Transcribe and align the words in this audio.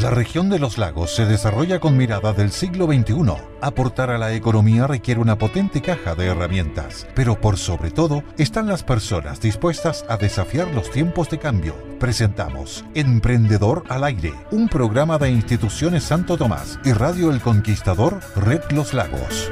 La 0.00 0.10
región 0.10 0.48
de 0.48 0.60
los 0.60 0.78
lagos 0.78 1.12
se 1.12 1.26
desarrolla 1.26 1.80
con 1.80 1.96
mirada 1.96 2.32
del 2.32 2.52
siglo 2.52 2.86
XXI. 2.86 3.34
Aportar 3.60 4.10
a 4.10 4.18
la 4.18 4.32
economía 4.32 4.86
requiere 4.86 5.20
una 5.20 5.36
potente 5.36 5.82
caja 5.82 6.14
de 6.14 6.26
herramientas, 6.26 7.08
pero 7.16 7.40
por 7.40 7.58
sobre 7.58 7.90
todo 7.90 8.22
están 8.36 8.68
las 8.68 8.84
personas 8.84 9.40
dispuestas 9.40 10.04
a 10.08 10.16
desafiar 10.16 10.72
los 10.72 10.88
tiempos 10.92 11.28
de 11.30 11.40
cambio. 11.40 11.74
Presentamos 11.98 12.84
Emprendedor 12.94 13.82
al 13.88 14.04
Aire, 14.04 14.34
un 14.52 14.68
programa 14.68 15.18
de 15.18 15.30
instituciones 15.30 16.04
Santo 16.04 16.36
Tomás 16.36 16.78
y 16.84 16.92
Radio 16.92 17.32
El 17.32 17.40
Conquistador 17.40 18.20
Red 18.36 18.70
Los 18.70 18.94
Lagos. 18.94 19.50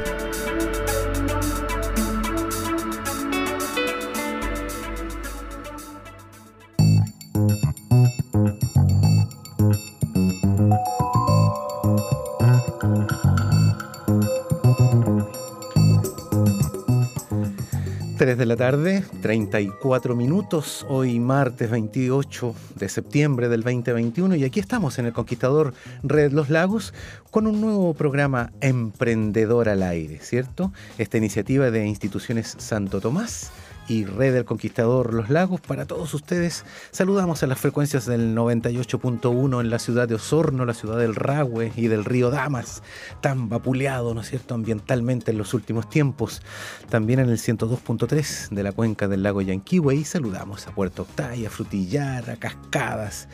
La 18.56 18.70
tarde, 18.70 19.04
34 19.20 20.16
minutos, 20.16 20.86
hoy 20.88 21.20
martes 21.20 21.70
28 21.70 22.54
de 22.76 22.88
septiembre 22.88 23.50
del 23.50 23.62
2021 23.62 24.34
y 24.36 24.44
aquí 24.44 24.60
estamos 24.60 24.98
en 24.98 25.04
el 25.04 25.12
Conquistador 25.12 25.74
Red 26.02 26.32
Los 26.32 26.48
Lagos 26.48 26.94
con 27.30 27.46
un 27.46 27.60
nuevo 27.60 27.92
programa 27.92 28.52
Emprendedor 28.62 29.68
al 29.68 29.82
Aire, 29.82 30.20
¿cierto? 30.22 30.72
Esta 30.96 31.18
iniciativa 31.18 31.70
de 31.70 31.86
instituciones 31.86 32.54
Santo 32.56 33.02
Tomás 33.02 33.52
y 33.88 34.04
Red 34.04 34.34
del 34.34 34.44
Conquistador 34.44 35.14
Los 35.14 35.30
Lagos. 35.30 35.60
Para 35.60 35.86
todos 35.86 36.12
ustedes, 36.14 36.64
saludamos 36.90 37.42
a 37.42 37.46
las 37.46 37.58
frecuencias 37.58 38.06
del 38.06 38.34
98.1 38.34 39.60
en 39.60 39.70
la 39.70 39.78
ciudad 39.78 40.08
de 40.08 40.14
Osorno, 40.16 40.64
la 40.64 40.74
ciudad 40.74 40.98
del 40.98 41.14
Rahue 41.14 41.72
y 41.76 41.88
del 41.88 42.04
río 42.04 42.30
Damas, 42.30 42.82
tan 43.20 43.48
vapuleado, 43.48 44.14
¿no 44.14 44.20
es 44.20 44.28
cierto?, 44.28 44.54
ambientalmente 44.54 45.30
en 45.30 45.38
los 45.38 45.54
últimos 45.54 45.88
tiempos. 45.88 46.42
También 46.88 47.20
en 47.20 47.28
el 47.28 47.38
102.3 47.38 48.50
de 48.50 48.62
la 48.62 48.72
cuenca 48.72 49.08
del 49.08 49.22
lago 49.22 49.42
Yanquihue 49.42 49.94
y 49.94 50.04
saludamos 50.04 50.66
a 50.66 50.74
Puerto 50.74 51.02
Octaya, 51.02 51.50
Frutillar, 51.50 52.30
a 52.30 52.36
Cascadas. 52.36 53.28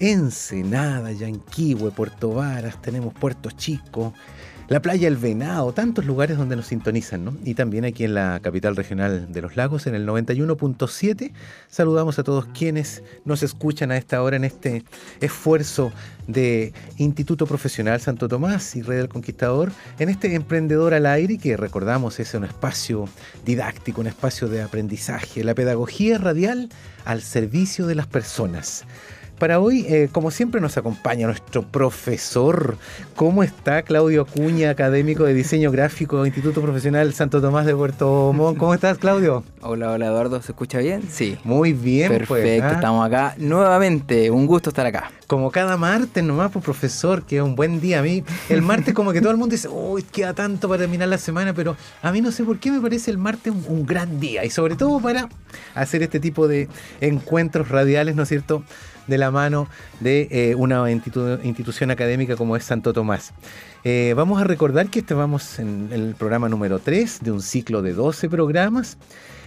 Ensenada, 0.00 1.12
Yanquihue, 1.12 1.90
Puerto 1.92 2.30
Varas, 2.30 2.82
tenemos 2.82 3.14
Puerto 3.14 3.50
Chico, 3.52 4.12
la 4.68 4.80
playa 4.80 5.08
El 5.08 5.16
Venado, 5.16 5.72
tantos 5.72 6.06
lugares 6.06 6.38
donde 6.38 6.56
nos 6.56 6.66
sintonizan, 6.66 7.24
¿no? 7.24 7.36
Y 7.44 7.54
también 7.54 7.84
aquí 7.84 8.04
en 8.04 8.14
la 8.14 8.40
capital 8.40 8.76
regional 8.76 9.30
de 9.30 9.42
los 9.42 9.56
lagos, 9.56 9.86
en 9.86 9.94
el 9.94 10.06
91.7, 10.06 11.32
saludamos 11.68 12.18
a 12.18 12.24
todos 12.24 12.46
quienes 12.46 13.02
nos 13.24 13.42
escuchan 13.42 13.90
a 13.90 13.96
esta 13.96 14.22
hora 14.22 14.36
en 14.36 14.44
este 14.44 14.84
esfuerzo 15.20 15.92
de 16.26 16.72
Instituto 16.96 17.46
Profesional 17.46 18.00
Santo 18.00 18.28
Tomás 18.28 18.74
y 18.76 18.82
Red 18.82 18.98
del 18.98 19.08
Conquistador, 19.08 19.70
en 19.98 20.08
este 20.08 20.34
emprendedor 20.34 20.94
al 20.94 21.06
aire 21.06 21.36
que 21.36 21.56
recordamos 21.56 22.18
es 22.18 22.32
un 22.34 22.44
espacio 22.44 23.08
didáctico, 23.44 24.00
un 24.00 24.06
espacio 24.06 24.48
de 24.48 24.62
aprendizaje, 24.62 25.44
la 25.44 25.54
pedagogía 25.54 26.16
radial 26.16 26.70
al 27.04 27.20
servicio 27.20 27.86
de 27.86 27.96
las 27.96 28.06
personas. 28.06 28.84
Para 29.38 29.58
hoy, 29.58 29.84
eh, 29.88 30.08
como 30.12 30.30
siempre, 30.30 30.60
nos 30.60 30.76
acompaña 30.76 31.26
nuestro 31.26 31.62
profesor. 31.62 32.78
¿Cómo 33.16 33.42
está 33.42 33.82
Claudio 33.82 34.22
Acuña, 34.22 34.70
académico 34.70 35.24
de 35.24 35.34
diseño 35.34 35.72
gráfico, 35.72 36.24
Instituto 36.24 36.62
Profesional 36.62 37.12
Santo 37.14 37.40
Tomás 37.40 37.66
de 37.66 37.74
Puerto 37.74 38.32
Montt? 38.32 38.58
¿Cómo 38.58 38.74
estás, 38.74 38.96
Claudio? 38.98 39.42
Hola, 39.60 39.90
hola, 39.90 40.06
Eduardo. 40.06 40.40
¿Se 40.40 40.52
escucha 40.52 40.78
bien? 40.78 41.02
Sí. 41.10 41.36
Muy 41.42 41.72
bien, 41.72 42.08
pues, 42.26 42.42
Perfecto, 42.42 42.66
¿ah? 42.66 42.72
estamos 42.74 43.06
acá 43.06 43.34
nuevamente. 43.38 44.30
Un 44.30 44.46
gusto 44.46 44.70
estar 44.70 44.86
acá. 44.86 45.10
Como 45.26 45.50
cada 45.50 45.76
martes 45.76 46.22
nomás, 46.22 46.52
pues, 46.52 46.64
profesor, 46.64 47.24
que 47.24 47.38
es 47.38 47.42
un 47.42 47.56
buen 47.56 47.80
día. 47.80 47.98
A 48.00 48.02
mí, 48.02 48.22
el 48.50 48.62
martes 48.62 48.94
como 48.94 49.12
que 49.12 49.20
todo 49.20 49.32
el 49.32 49.36
mundo 49.36 49.54
dice, 49.54 49.68
uy, 49.68 50.02
queda 50.02 50.32
tanto 50.34 50.68
para 50.68 50.82
terminar 50.82 51.08
la 51.08 51.18
semana, 51.18 51.54
pero 51.54 51.76
a 52.02 52.12
mí 52.12 52.20
no 52.20 52.30
sé 52.30 52.44
por 52.44 52.58
qué 52.60 52.70
me 52.70 52.80
parece 52.80 53.10
el 53.10 53.18
martes 53.18 53.52
un, 53.52 53.64
un 53.66 53.86
gran 53.86 54.20
día. 54.20 54.44
Y 54.44 54.50
sobre 54.50 54.76
todo 54.76 55.00
para 55.00 55.28
hacer 55.74 56.02
este 56.02 56.20
tipo 56.20 56.46
de 56.46 56.68
encuentros 57.00 57.68
radiales, 57.68 58.14
¿no 58.14 58.22
es 58.22 58.28
cierto?, 58.28 58.62
de 59.06 59.18
la 59.18 59.30
mano 59.30 59.68
de 60.00 60.28
eh, 60.30 60.54
una 60.54 60.90
institución 60.90 61.90
académica 61.90 62.36
como 62.36 62.56
es 62.56 62.64
Santo 62.64 62.92
Tomás. 62.92 63.32
Eh, 63.84 64.14
vamos 64.16 64.40
a 64.40 64.44
recordar 64.44 64.88
que 64.88 65.00
estábamos 65.00 65.58
en 65.58 65.88
el 65.92 66.14
programa 66.14 66.48
número 66.48 66.78
3 66.78 67.20
de 67.22 67.30
un 67.30 67.42
ciclo 67.42 67.82
de 67.82 67.92
12 67.92 68.28
programas. 68.28 68.96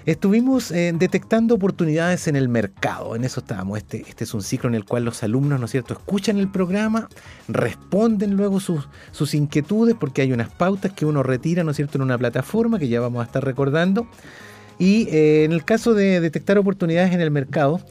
Estuvimos 0.06 0.72
eh, 0.72 0.94
detectando 0.96 1.56
oportunidades 1.56 2.30
en 2.30 2.38
el 2.38 2.48
mercado, 2.48 3.16
en 3.16 3.26
eso 3.26 3.42
estábamos. 3.42 3.80
Este, 3.80 4.06
este 4.08 4.24
es 4.24 4.34
un 4.34 4.42
ciclo 4.42 4.70
en 4.70 4.76
el 4.76 4.86
cual 4.86 5.04
los 5.04 5.22
alumnos, 5.22 5.60
¿no 5.60 5.66
es 5.66 5.72
cierto?, 5.72 5.94
escuchan 5.96 6.38
el 6.38 6.50
programa, 6.50 7.10
responden 7.50 8.38
luego 8.38 8.62
sus, 8.62 8.88
sus 9.12 9.34
inquietudes, 9.34 9.96
porque 10.00 10.22
hay 10.22 10.32
unas 10.32 10.50
pautas 10.50 10.94
que 10.94 11.06
uno 11.06 11.24
retira, 11.24 11.66
¿no 11.66 11.72
es 11.72 11.78
cierto?, 11.78 11.98
en 11.98 12.04
una 12.04 12.18
plataforma 12.18 12.80
que 12.80 12.88
ya 12.88 13.02
vamos 13.02 13.22
a 13.22 13.26
estar 13.26 13.44
recordando. 13.44 14.08
Y 14.80 15.10
en 15.12 15.52
el 15.52 15.66
caso 15.66 15.96
de 15.96 16.22
detectar 16.22 16.60
oportunidades 16.60 17.12
en 17.12 17.20
el 17.20 17.32
mercado, 17.32 17.82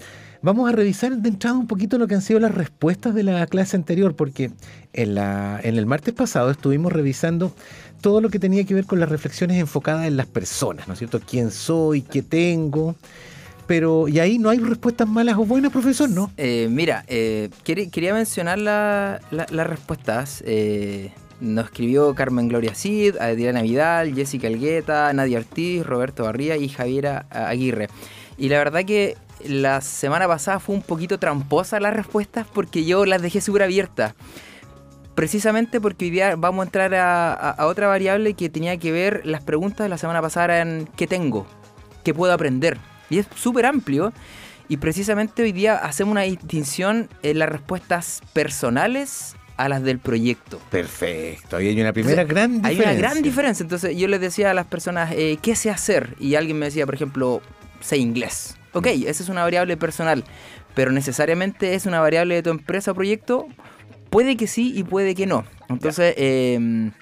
Vamos 0.46 0.68
a 0.68 0.72
revisar 0.72 1.10
de 1.16 1.28
entrada 1.28 1.58
un 1.58 1.66
poquito 1.66 1.98
lo 1.98 2.06
que 2.06 2.14
han 2.14 2.22
sido 2.22 2.38
las 2.38 2.54
respuestas 2.54 3.16
de 3.16 3.24
la 3.24 3.44
clase 3.48 3.76
anterior, 3.76 4.14
porque 4.14 4.52
en, 4.92 5.18
el 5.18 5.86
martes 5.86 6.14
pasado 6.14 6.52
estuvimos 6.52 6.92
revisando 6.92 7.52
todo 8.00 8.20
lo 8.20 8.28
que 8.28 8.38
tenía 8.38 8.62
que 8.62 8.72
ver 8.72 8.84
con 8.84 9.00
las 9.00 9.08
reflexiones 9.08 9.56
enfocadas 9.58 10.06
en 10.06 10.16
las 10.16 10.26
personas, 10.26 10.86
¿no 10.86 10.92
es 10.92 11.00
cierto? 11.00 11.18
¿Quién 11.18 11.50
soy? 11.50 12.02
¿Qué 12.02 12.22
tengo? 12.22 12.94
Pero, 13.66 14.06
y 14.06 14.20
ahí 14.20 14.38
no 14.38 14.48
hay 14.48 14.60
respuestas 14.60 15.08
malas 15.08 15.36
o 15.36 15.44
buenas, 15.44 15.72
profesor, 15.72 16.08
¿no? 16.08 16.30
Eh, 16.36 16.68
mira, 16.70 17.04
eh, 17.08 17.50
quería, 17.64 18.14
mencionar 18.14 18.60
las 18.60 19.66
respuestas. 19.66 20.44
Eh, 20.46 21.10
nos 21.40 21.64
escribió 21.64 22.14
Carmen 22.14 22.46
Gloria 22.46 22.76
Cid, 22.76 23.16
Adriana 23.16 23.62
Vidal, 23.62 24.14
Jessica 24.14 24.46
Algueta, 24.46 25.12
Nadia 25.12 25.38
Ortiz, 25.38 25.84
Roberto 25.84 26.22
Barría 26.22 26.56
y 26.56 26.68
Javiera 26.68 27.26
Aguirre. 27.30 27.88
Y 28.38 28.48
la 28.48 28.58
verdad 28.58 28.84
que 28.84 29.16
la 29.44 29.80
semana 29.80 30.26
pasada 30.26 30.60
fue 30.60 30.74
un 30.74 30.82
poquito 30.82 31.18
tramposa 31.18 31.80
las 31.80 31.94
respuestas 31.94 32.46
porque 32.52 32.84
yo 32.84 33.04
las 33.04 33.22
dejé 33.22 33.40
súper 33.40 33.62
abiertas. 33.62 34.14
Precisamente 35.14 35.80
porque 35.80 36.06
hoy 36.06 36.10
día 36.10 36.36
vamos 36.36 36.62
a 36.62 36.66
entrar 36.66 36.94
a, 36.94 37.56
otra 37.66 37.88
variable 37.88 38.34
que 38.34 38.50
tenía 38.50 38.76
que 38.76 38.92
ver, 38.92 39.22
las 39.24 39.42
preguntas 39.42 39.84
de 39.84 39.88
la 39.88 39.98
semana 39.98 40.20
pasada 40.20 40.56
eran 40.56 40.88
¿qué 40.96 41.06
tengo? 41.06 41.46
¿Qué 42.04 42.12
puedo 42.12 42.32
aprender? 42.32 42.78
Y 43.08 43.18
es 43.18 43.26
súper 43.34 43.66
amplio. 43.66 44.12
Y 44.68 44.78
precisamente 44.78 45.42
hoy 45.42 45.52
día 45.52 45.76
hacemos 45.76 46.12
una 46.12 46.22
distinción 46.22 47.08
en 47.22 47.38
las 47.38 47.48
respuestas 47.48 48.20
personales 48.32 49.36
a 49.56 49.68
las 49.68 49.82
del 49.82 49.98
proyecto. 50.00 50.60
Perfecto, 50.70 51.56
ahí 51.56 51.68
hay 51.68 51.80
una 51.80 51.92
primera 51.92 52.24
gran 52.24 52.60
diferencia. 52.60 52.90
Hay 52.90 52.96
una 52.96 53.08
gran 53.08 53.22
diferencia. 53.22 53.62
Entonces 53.62 53.96
yo 53.96 54.08
les 54.08 54.20
decía 54.20 54.50
a 54.50 54.54
las 54.54 54.66
personas, 54.66 55.12
eh, 55.12 55.38
¿qué 55.40 55.56
sé 55.56 55.70
hacer? 55.70 56.14
Y 56.18 56.34
alguien 56.34 56.58
me 56.58 56.66
decía, 56.66 56.84
por 56.84 56.94
ejemplo, 56.94 57.40
sé 57.80 57.96
inglés. 57.96 58.56
Ok, 58.76 58.88
esa 58.88 59.22
es 59.22 59.30
una 59.30 59.40
variable 59.40 59.78
personal, 59.78 60.22
pero 60.74 60.92
necesariamente 60.92 61.74
es 61.74 61.86
una 61.86 61.98
variable 61.98 62.34
de 62.34 62.42
tu 62.42 62.50
empresa 62.50 62.90
o 62.90 62.94
proyecto. 62.94 63.46
Puede 64.10 64.36
que 64.36 64.46
sí 64.46 64.74
y 64.76 64.84
puede 64.84 65.14
que 65.14 65.24
no. 65.24 65.46
Entonces, 65.70 66.12
em, 66.18 66.92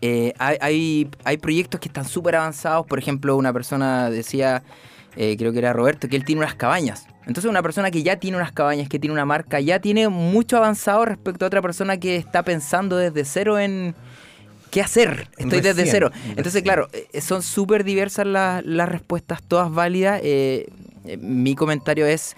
eh, 0.00 0.32
hay, 0.38 1.10
hay, 1.22 1.36
proyectos 1.36 1.80
que 1.82 1.88
están 1.88 2.06
súper 2.06 2.36
avanzados. 2.36 2.86
Por 2.86 2.98
ejemplo, 2.98 3.36
una 3.36 3.52
persona 3.52 4.08
decía, 4.08 4.62
eh, 5.14 5.36
creo 5.36 5.52
que 5.52 5.58
era 5.58 5.74
Roberto, 5.74 6.08
que 6.08 6.16
él 6.16 6.24
tiene 6.24 6.40
unas 6.40 6.54
cabañas. 6.54 7.06
Entonces, 7.26 7.44
una 7.44 7.62
persona 7.62 7.90
que 7.90 8.02
ya 8.02 8.16
tiene 8.16 8.38
unas 8.38 8.52
cabañas, 8.52 8.88
que 8.88 8.98
tiene 8.98 9.12
una 9.12 9.26
marca, 9.26 9.60
ya 9.60 9.80
tiene 9.80 10.08
mucho 10.08 10.56
avanzado 10.56 11.04
respecto 11.04 11.44
a 11.44 11.48
otra 11.48 11.60
persona 11.60 11.98
que 11.98 12.16
está 12.16 12.42
pensando 12.42 12.96
desde 12.96 13.26
cero 13.26 13.58
en, 13.58 13.94
¿qué 14.72 14.80
hacer? 14.80 15.28
Estoy 15.36 15.60
desde 15.60 15.86
cero. 15.86 16.10
Entonces, 16.34 16.62
claro, 16.62 16.88
eh, 16.92 17.20
son 17.20 17.42
súper 17.42 17.84
diversas 17.84 18.26
las, 18.26 18.64
las 18.64 18.88
respuestas, 18.88 19.42
todas 19.42 19.70
válidas. 19.70 20.20
Eh, 20.24 20.66
eh, 21.04 21.18
mi 21.18 21.54
comentario 21.54 22.06
es, 22.06 22.34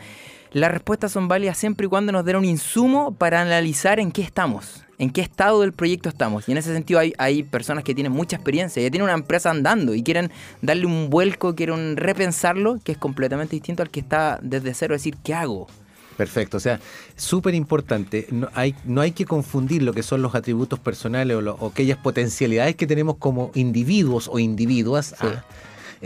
las 0.50 0.72
respuestas 0.72 1.12
son 1.12 1.28
válidas 1.28 1.56
siempre 1.56 1.86
y 1.86 1.88
cuando 1.88 2.10
nos 2.10 2.24
den 2.24 2.36
un 2.36 2.44
insumo 2.44 3.14
para 3.14 3.40
analizar 3.40 4.00
en 4.00 4.10
qué 4.10 4.22
estamos, 4.22 4.84
en 4.98 5.10
qué 5.10 5.20
estado 5.20 5.60
del 5.60 5.72
proyecto 5.72 6.08
estamos. 6.08 6.48
Y 6.48 6.52
en 6.52 6.58
ese 6.58 6.74
sentido 6.74 6.98
hay, 6.98 7.12
hay 7.18 7.44
personas 7.44 7.84
que 7.84 7.94
tienen 7.94 8.12
mucha 8.12 8.34
experiencia, 8.34 8.82
ya 8.82 8.90
tienen 8.90 9.04
una 9.04 9.14
empresa 9.14 9.50
andando 9.50 9.94
y 9.94 10.02
quieren 10.02 10.32
darle 10.60 10.86
un 10.86 11.10
vuelco, 11.10 11.54
quieren 11.54 11.96
repensarlo, 11.96 12.80
que 12.82 12.92
es 12.92 12.98
completamente 12.98 13.54
distinto 13.54 13.84
al 13.84 13.90
que 13.90 14.00
está 14.00 14.40
desde 14.42 14.74
cero, 14.74 14.94
decir, 14.94 15.16
¿qué 15.22 15.34
hago? 15.34 15.68
Perfecto, 16.16 16.58
o 16.58 16.60
sea, 16.60 16.80
súper 17.16 17.54
importante, 17.54 18.26
no 18.30 18.48
hay, 18.54 18.74
no 18.84 19.00
hay 19.00 19.12
que 19.12 19.24
confundir 19.24 19.82
lo 19.82 19.92
que 19.92 20.02
son 20.02 20.22
los 20.22 20.34
atributos 20.34 20.78
personales 20.78 21.36
o, 21.36 21.66
aquellas 21.66 21.98
potencialidades 21.98 22.76
que 22.76 22.86
tenemos 22.86 23.16
como 23.16 23.50
individuos 23.54 24.28
o 24.32 24.38
individuas 24.38 25.14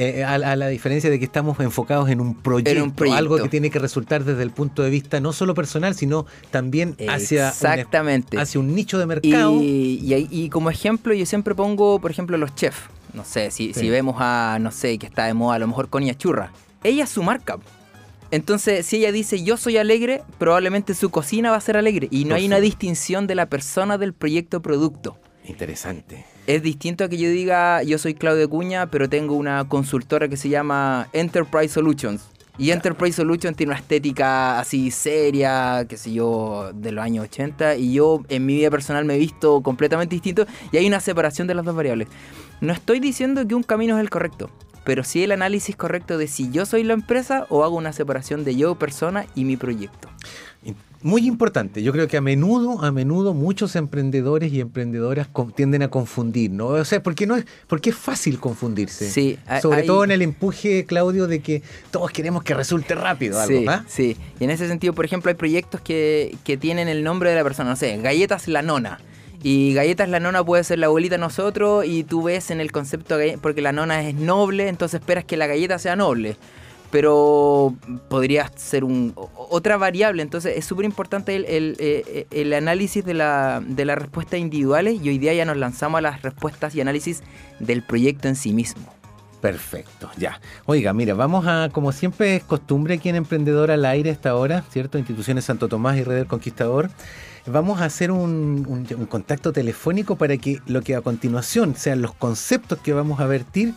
eh, 0.01 0.23
a, 0.23 0.39
la 0.39 0.69
diferencia 0.69 1.11
de 1.11 1.19
que 1.19 1.25
estamos 1.25 1.59
enfocados 1.59 2.09
en 2.09 2.21
un, 2.21 2.37
proyecto, 2.37 3.13
algo 3.13 3.37
que 3.39 3.49
tiene 3.49 3.69
que 3.69 3.81
resultar 3.81 4.23
desde 4.23 4.45
el 4.45 4.53
punto 4.53 4.85
de 4.85 4.91
vista 4.91 5.19
no 5.19 5.33
solo 5.33 5.55
personal, 5.55 5.97
sino 5.97 6.25
también 6.53 6.97
hacia, 7.09 7.49
Exactamente. 7.49 8.37
Un, 8.37 8.43
hacia 8.43 8.61
un 8.61 8.75
nicho 8.77 8.99
de 8.99 9.07
mercado. 9.07 9.59
Y, 9.61 10.49
como 10.51 10.71
ejemplo, 10.71 11.15
yo 11.15 11.27
siempre 11.27 11.57
pongo, 11.57 12.01
por 12.01 12.13
ejemplo, 12.13 12.39
los 12.39 12.55
chefs. 12.55 12.79
No 13.13 13.25
sé, 13.25 13.51
si, 13.51 13.75
si 13.75 13.91
vemos 13.91 14.17
a, 14.21 14.59
no 14.61 14.71
sé, 14.71 14.99
que 14.99 15.07
está 15.07 15.25
de 15.25 15.35
moda, 15.35 15.57
a 15.57 15.59
lo 15.59 15.67
mejor 15.67 15.89
Conia 15.89 16.17
Churra. 16.17 16.53
Ella 16.85 17.03
es 17.03 17.11
su 17.11 17.25
marca. 17.25 17.59
Entonces, 18.31 18.85
si 18.85 18.97
ella 18.97 19.11
dice 19.11 19.43
yo 19.43 19.57
soy 19.57 19.79
alegre, 19.79 20.23
probablemente 20.39 20.95
su 20.95 21.11
cocina 21.11 21.51
va 21.51 21.57
a 21.57 21.61
ser 21.61 21.77
alegre 21.77 22.09
y 22.11 22.25
no 22.27 22.35
hay 22.35 22.47
una 22.47 22.61
distinción 22.61 23.27
de 23.27 23.35
la 23.35 23.47
persona 23.47 23.97
del 23.97 24.13
proyecto 24.13 24.61
producto. 24.61 25.17
Interesante. 25.45 26.27
Es 26.47 26.63
distinto 26.63 27.05
a 27.05 27.09
que 27.09 27.17
yo 27.17 27.31
diga 27.31 27.83
yo 27.83 27.97
soy 27.97 28.15
Claudio 28.15 28.49
Cuña, 28.51 28.91
pero 28.91 29.09
tengo 29.09 29.35
una 29.35 29.67
consultora 29.67 30.29
que 30.29 30.37
se 30.37 30.51
llama 30.51 31.09
Enterprise 31.15 31.73
Solutions. 31.73 32.29
Y 32.59 32.73
Enterprise 32.73 33.17
Solutions 33.17 33.57
tiene 33.57 33.71
una 33.71 33.79
estética 33.79 34.59
así 34.59 34.91
seria, 34.91 35.87
qué 35.89 35.97
sé 35.97 36.13
yo, 36.13 36.73
de 36.75 36.91
los 36.91 37.05
años 37.05 37.25
80. 37.27 37.77
Y 37.77 37.93
yo 37.95 38.25
en 38.29 38.45
mi 38.45 38.57
vida 38.57 38.69
personal 38.69 39.05
me 39.05 39.15
he 39.15 39.19
visto 39.19 39.63
completamente 39.63 40.17
distinto. 40.17 40.45
Y 40.73 40.77
hay 40.77 40.87
una 40.87 40.99
separación 40.99 41.47
de 41.47 41.55
las 41.55 41.65
dos 41.65 41.77
variables. 41.77 42.09
No 42.61 42.73
estoy 42.73 42.99
diciendo 42.99 43.47
que 43.47 43.55
un 43.55 43.63
camino 43.63 43.97
es 43.97 44.01
el 44.03 44.11
correcto 44.11 44.51
pero 44.89 45.05
sí 45.05 45.23
el 45.23 45.33
análisis 45.33 45.77
correcto 45.77 46.17
de 46.17 46.29
si 46.29 46.51
yo 46.51 46.65
soy 46.65 46.83
la 46.83 46.95
empresa 46.95 47.45
o 47.51 47.63
hago 47.63 47.77
una 47.77 47.93
separación 47.93 48.43
de 48.43 48.57
yo 48.57 48.77
persona 48.77 49.27
y 49.35 49.45
mi 49.45 49.59
proyecto. 49.59 50.09
Muy 51.03 51.27
importante, 51.27 51.83
yo 51.83 51.93
creo 51.93 52.09
que 52.09 52.17
a 52.17 52.23
menudo, 52.23 52.83
a 52.83 52.91
menudo 52.91 53.35
muchos 53.35 53.77
emprendedores 53.77 54.51
y 54.51 54.61
emprendedoras 54.61 55.29
tienden 55.55 55.83
a 55.83 55.89
confundir, 55.89 56.53
¿no? 56.53 56.69
O 56.69 56.85
sea, 56.87 57.03
porque 57.03 57.27
no 57.27 57.37
es, 57.37 57.45
porque 57.67 57.91
es 57.91 57.97
fácil 57.97 58.41
confundirse. 58.41 59.11
Sí, 59.11 59.39
sobre 59.61 59.83
todo 59.83 60.05
en 60.05 60.11
el 60.11 60.23
empuje, 60.23 60.87
Claudio, 60.87 61.27
de 61.27 61.41
que 61.41 61.63
todos 61.91 62.11
queremos 62.11 62.43
que 62.43 62.55
resulte 62.55 62.95
rápido 62.95 63.39
algo, 63.39 63.59
sí, 63.59 63.67
¿ah? 63.69 63.85
Sí, 63.87 64.17
y 64.41 64.45
en 64.45 64.51
ese 64.51 64.69
sentido, 64.69 64.95
por 64.95 65.05
ejemplo, 65.05 65.29
hay 65.29 65.35
proyectos 65.35 65.83
que, 65.83 66.35
que 66.45 66.57
tienen 66.57 66.89
el 66.89 67.05
nombre 67.05 67.29
de 67.29 67.37
la 67.37 67.45
persona, 67.45 67.69
no 67.69 67.77
sé, 67.77 67.95
Galletas 67.99 68.49
La 68.49 68.63
Nona. 68.63 69.01
Y 69.43 69.73
galletas 69.73 70.09
la 70.09 70.21
nona 70.21 70.45
puede 70.45 70.65
ser 70.65 70.79
la 70.79 70.87
abuelita 70.87 71.17
nosotros 71.17 71.85
y 71.85 72.03
tú 72.05 72.25
ves 72.25 72.51
en 72.51 72.61
el 72.61 72.73
concepto, 72.73 73.17
porque 73.41 73.63
la 73.63 73.73
nona 73.73 74.07
es 74.09 74.15
noble, 74.15 74.69
entonces 74.69 75.01
esperas 75.01 75.25
que 75.25 75.37
la 75.37 75.47
galleta 75.47 75.79
sea 75.79 75.95
noble. 75.95 76.37
Pero 76.91 77.75
podría 78.09 78.51
ser 78.57 78.83
un, 78.83 79.13
otra 79.37 79.77
variable, 79.77 80.23
entonces 80.23 80.57
es 80.57 80.65
súper 80.65 80.87
importante 80.87 81.37
el, 81.37 81.45
el, 81.45 81.77
eh, 81.79 82.27
el, 82.31 82.53
análisis 82.55 83.05
de 83.05 83.13
la, 83.13 83.63
de 83.65 83.85
las 83.85 83.99
respuestas 83.99 84.41
individuales 84.41 84.99
y 85.03 85.11
hoy 85.11 85.19
día 85.19 85.35
ya 85.35 85.45
nos 85.45 85.59
lanzamos 85.59 85.99
a 85.99 86.01
las 86.01 86.23
respuestas 86.23 86.75
y 86.75 86.81
análisis 86.81 87.23
del 87.61 87.83
proyecto 87.83 88.29
en 88.29 88.37
sí 88.37 88.55
mismo. 88.55 88.98
Perfecto, 89.41 90.11
ya. 90.17 90.41
Oiga, 90.67 90.93
mira, 90.93 91.15
vamos 91.15 91.47
a, 91.47 91.69
como 91.73 91.93
siempre 91.93 92.37
es 92.37 92.45
costumbre 92.45 92.95
aquí 92.95 93.09
en 93.09 93.17
Emprendedor 93.17 93.71
al 93.71 93.85
Aire 93.85 94.11
esta 94.11 94.35
hora, 94.35 94.65
¿cierto? 94.71 94.99
Instituciones 94.99 95.45
Santo 95.45 95.69
Tomás 95.69 95.97
y 95.97 96.03
Red 96.03 96.17
del 96.17 96.27
Conquistador 96.27 96.91
vamos 97.49 97.81
a 97.81 97.87
hacer 97.87 98.11
un, 98.11 98.87
contacto 99.09 99.53
telefónico 99.53 100.17
para 100.17 100.37
que 100.37 100.61
lo 100.67 100.83
que 100.83 100.95
a 100.95 101.01
continuación 101.01 101.75
sean 101.77 102.03
los 102.03 102.15
conceptos 102.15 102.79
que 102.79 102.93
vamos 102.93 103.21
a 103.21 103.27
vertir, 103.27 103.75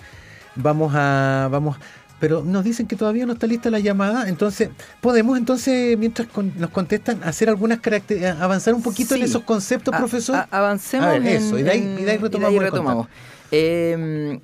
vamos 0.55 0.93
a, 0.95 1.47
vamos, 1.51 1.77
pero 2.19 2.43
nos 2.43 2.63
dicen 2.63 2.87
que 2.87 2.95
todavía 2.95 3.25
no 3.25 3.33
está 3.33 3.47
lista 3.47 3.69
la 3.69 3.79
llamada, 3.79 4.29
entonces 4.29 4.69
podemos 4.99 5.37
entonces, 5.37 5.97
mientras 5.97 6.27
nos 6.55 6.69
contestan, 6.69 7.23
hacer 7.23 7.49
algunas 7.49 7.79
características, 7.79 8.39
avanzar 8.41 8.73
un 8.73 8.83
poquito 8.83 9.15
en 9.15 9.23
esos 9.23 9.43
conceptos, 9.43 9.95
profesor. 9.95 10.45
avancemos. 10.51 11.15
en, 11.15 11.27
eso, 11.27 11.57
y 11.57 11.63
de 11.63 11.71
ahí, 11.71 12.19
retomamos. 12.19 13.07
Em, 13.51 14.39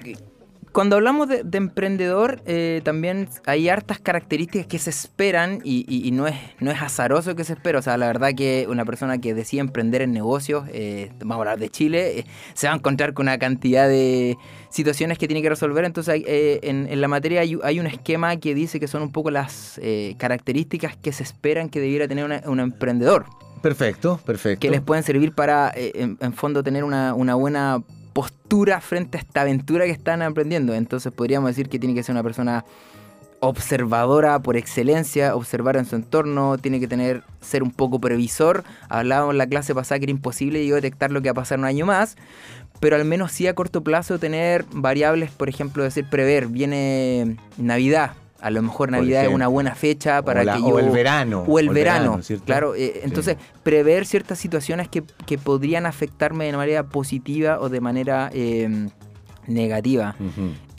cuando 0.77 0.95
hablamos 0.95 1.27
de, 1.27 1.43
emprendedor, 1.53 2.43
eh, 2.45 2.81
también 2.83 3.27
hay 3.47 3.67
hartas 3.67 3.97
características 3.97 4.67
que 4.67 4.77
se 4.77 4.91
esperan 4.91 5.59
y, 5.63 6.11
no, 6.13 6.27
es, 6.27 6.35
no 6.59 6.69
es 6.69 6.79
azaroso 6.79 7.35
que 7.35 7.43
se 7.43 7.53
espera. 7.53 7.79
O 7.79 7.81
sea, 7.81 7.97
la 7.97 8.05
verdad 8.05 8.35
que 8.37 8.67
una 8.69 8.85
persona 8.85 9.17
que 9.17 9.33
decide 9.33 9.61
emprender 9.61 10.03
en 10.03 10.11
negocios, 10.11 10.65
eh, 10.71 11.11
vamos 11.17 11.37
a 11.37 11.39
hablar 11.39 11.57
de 11.57 11.69
Chile, 11.69 12.19
eh, 12.19 12.25
se 12.53 12.67
va 12.67 12.73
a 12.73 12.75
encontrar 12.75 13.15
con 13.15 13.25
una 13.25 13.39
cantidad 13.39 13.89
de 13.89 14.37
situaciones 14.69 15.17
que 15.17 15.27
tiene 15.27 15.41
que 15.41 15.49
resolver. 15.49 15.83
Entonces, 15.83 16.21
en, 16.27 17.01
la 17.01 17.07
materia 17.07 17.41
hay, 17.41 17.79
un 17.79 17.87
esquema 17.87 18.35
que 18.35 18.53
dice 18.53 18.79
que 18.79 18.87
son 18.87 19.01
un 19.01 19.11
poco 19.11 19.31
las 19.31 19.81
características 20.19 20.95
que 20.95 21.11
se 21.11 21.23
esperan 21.23 21.69
que 21.69 21.81
debiera 21.81 22.07
tener 22.07 22.43
un 22.45 22.59
emprendedor. 22.59 23.25
Perfecto, 23.63 24.19
perfecto. 24.23 24.59
Que 24.59 24.69
les 24.69 24.81
pueden 24.81 25.03
servir 25.03 25.33
para, 25.33 25.71
en, 25.75 26.33
fondo, 26.33 26.61
tener 26.61 26.83
una, 26.83 27.15
una 27.15 27.33
buena 27.33 27.81
postura 28.17 28.81
frente 28.81 29.19
a 29.19 29.21
esta 29.21 29.41
aventura 29.41 29.85
que 29.85 29.91
están 29.91 30.23
aprendiendo. 30.23 30.73
Entonces 30.73 31.13
podríamos 31.13 31.51
decir 31.51 31.69
que 31.69 31.77
tiene 31.77 31.93
que 31.93 32.01
ser 32.01 32.13
una 32.13 32.23
persona 32.23 32.65
observadora 33.41 34.39
por 34.39 34.57
excelencia, 34.57 35.35
observar 35.35 35.77
en 35.77 35.85
su 35.85 35.95
entorno, 35.95 36.57
tiene 36.57 36.79
que 36.79 36.87
tener, 36.87 37.21
ser 37.41 37.61
un 37.61 37.69
poco 37.69 38.01
previsor. 38.01 38.63
Hablábamos 38.89 39.35
en 39.35 39.37
la 39.37 39.45
clase 39.45 39.75
pasada 39.75 39.99
que 39.99 40.05
era 40.05 40.11
imposible 40.11 40.65
yo 40.65 40.73
detectar 40.73 41.11
lo 41.11 41.21
que 41.21 41.29
va 41.29 41.33
a 41.33 41.43
pasar 41.43 41.59
un 41.59 41.65
año 41.65 41.85
más, 41.85 42.17
pero 42.79 42.95
al 42.95 43.05
menos 43.05 43.33
sí 43.33 43.45
a 43.45 43.53
corto 43.53 43.83
plazo 43.83 44.17
tener 44.17 44.65
variables, 44.71 45.29
por 45.29 45.47
ejemplo, 45.47 45.83
decir 45.83 46.09
prever, 46.09 46.47
viene 46.47 47.37
Navidad, 47.59 48.13
a 48.39 48.51
lo 48.51 48.61
mejor 48.61 48.91
Navidad 48.91 49.25
es 49.25 49.29
una 49.29 49.47
buena 49.47 49.75
fecha 49.75 50.21
para 50.21 50.41
que 50.41 50.59
yo... 50.59 50.67
O 50.67 50.79
el 50.79 50.89
verano. 50.89 51.43
O 51.47 51.59
el, 51.59 51.69
verano, 51.69 52.19
claro. 52.45 52.75
Eh, 52.75 53.01
entonces, 53.03 53.37
prever 53.63 54.05
ciertas 54.05 54.37
situaciones 54.39 54.87
que, 54.87 55.03
que, 55.25 55.37
podrían 55.37 55.85
afectarme 55.85 56.45
de 56.45 56.55
manera 56.55 56.83
positiva 56.83 57.59
o 57.59 57.69
de 57.69 57.81
manera... 57.81 58.29
Eh, 58.33 58.89
negativa. 59.47 60.15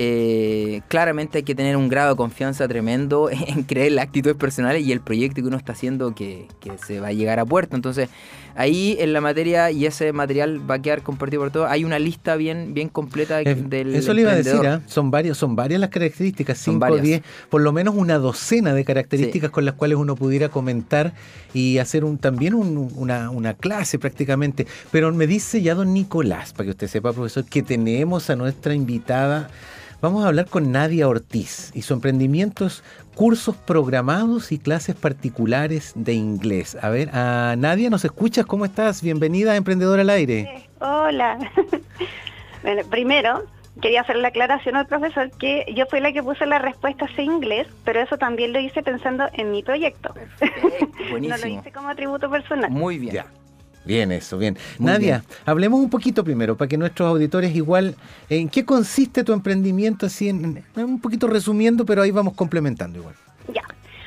Eh, 0.00 0.80
claramente 0.86 1.38
hay 1.38 1.44
que 1.44 1.56
tener 1.56 1.76
un 1.76 1.88
grado 1.88 2.10
de 2.10 2.16
confianza 2.16 2.68
tremendo 2.68 3.30
en 3.32 3.64
creer 3.64 3.92
las 3.92 4.04
actitudes 4.04 4.36
personales 4.36 4.86
y 4.86 4.92
el 4.92 5.00
proyecto 5.00 5.42
que 5.42 5.48
uno 5.48 5.56
está 5.56 5.72
haciendo 5.72 6.14
que, 6.14 6.46
que, 6.60 6.78
se 6.78 7.00
va 7.00 7.08
a 7.08 7.12
llegar 7.12 7.40
a 7.40 7.44
puerto. 7.44 7.74
Entonces, 7.74 8.08
ahí 8.54 8.96
en 9.00 9.12
la 9.12 9.20
materia, 9.20 9.72
y 9.72 9.86
ese 9.86 10.12
material 10.12 10.68
va 10.70 10.76
a 10.76 10.82
quedar 10.82 11.02
compartido 11.02 11.42
por 11.42 11.50
todos, 11.50 11.68
hay 11.68 11.84
una 11.84 11.98
lista 11.98 12.36
bien, 12.36 12.74
bien 12.74 12.88
completa 12.88 13.40
eh, 13.40 13.54
del. 13.54 13.94
Eso 13.94 14.14
le 14.14 14.22
iba 14.22 14.32
a 14.32 14.36
decir, 14.36 14.66
¿ah? 14.66 14.82
son, 14.86 15.10
varios, 15.10 15.36
son 15.36 15.56
varias 15.56 15.80
las 15.80 15.90
características, 15.90 16.58
5 16.58 16.98
10, 16.98 17.22
por 17.48 17.60
lo 17.60 17.72
menos 17.72 17.94
una 17.96 18.18
docena 18.18 18.74
de 18.74 18.84
características 18.84 19.50
con 19.50 19.64
las 19.64 19.74
cuales 19.74 19.98
uno 19.98 20.14
pudiera 20.14 20.48
comentar 20.48 21.12
y 21.54 21.78
hacer 21.78 22.04
un, 22.04 22.18
también 22.18 22.54
una, 22.54 23.30
una 23.30 23.54
clase 23.54 23.98
prácticamente. 23.98 24.66
Pero 24.92 25.12
me 25.12 25.26
dice 25.26 25.60
ya 25.60 25.74
don 25.74 25.92
Nicolás, 25.92 26.52
para 26.52 26.66
que 26.66 26.70
usted 26.70 26.86
sepa, 26.86 27.12
profesor, 27.12 27.44
que 27.44 27.62
tenemos 27.62 28.30
a 28.30 28.36
nuestra 28.36 28.74
invitada. 28.74 29.50
Vamos 30.00 30.24
a 30.24 30.28
hablar 30.28 30.46
con 30.46 30.70
Nadia 30.70 31.08
Ortiz 31.08 31.72
y 31.74 31.82
su 31.82 31.92
emprendimiento 31.92 32.66
es 32.66 32.84
cursos 33.16 33.56
programados 33.56 34.52
y 34.52 34.60
clases 34.60 34.94
particulares 34.94 35.92
de 35.96 36.12
inglés. 36.12 36.78
A 36.80 36.88
ver, 36.88 37.10
a 37.12 37.56
Nadia, 37.58 37.90
¿nos 37.90 38.04
escuchas? 38.04 38.46
¿Cómo 38.46 38.64
estás? 38.64 39.02
Bienvenida 39.02 39.52
a 39.52 39.56
Emprendedor 39.56 39.98
al 39.98 40.10
Aire. 40.10 40.68
Hola. 40.78 41.36
bueno, 42.62 42.82
primero, 42.88 43.42
quería 43.82 44.02
hacer 44.02 44.14
la 44.18 44.28
aclaración 44.28 44.76
al 44.76 44.86
profesor 44.86 45.32
que 45.32 45.66
yo 45.74 45.84
fui 45.86 45.98
la 45.98 46.12
que 46.12 46.22
puse 46.22 46.46
la 46.46 46.60
respuesta 46.60 47.08
en 47.16 47.24
inglés, 47.24 47.66
pero 47.84 48.00
eso 48.00 48.18
también 48.18 48.52
lo 48.52 48.60
hice 48.60 48.84
pensando 48.84 49.24
en 49.32 49.50
mi 49.50 49.64
proyecto. 49.64 50.14
no 51.10 51.36
lo 51.36 51.46
hice 51.48 51.72
como 51.72 51.88
atributo 51.88 52.30
personal. 52.30 52.70
Muy 52.70 52.98
bien. 52.98 53.24
Bien, 53.88 54.12
eso, 54.12 54.36
bien. 54.36 54.58
Nadia, 54.78 55.24
hablemos 55.46 55.80
un 55.80 55.88
poquito 55.88 56.22
primero 56.22 56.58
para 56.58 56.68
que 56.68 56.76
nuestros 56.76 57.08
auditores 57.08 57.56
igual, 57.56 57.94
¿en 58.28 58.50
qué 58.50 58.66
consiste 58.66 59.24
tu 59.24 59.32
emprendimiento? 59.32 60.04
Así, 60.04 60.28
en, 60.28 60.62
un 60.76 61.00
poquito 61.00 61.26
resumiendo, 61.26 61.86
pero 61.86 62.02
ahí 62.02 62.10
vamos 62.10 62.34
complementando 62.34 62.98
igual. 62.98 63.14
Ya. 63.50 63.62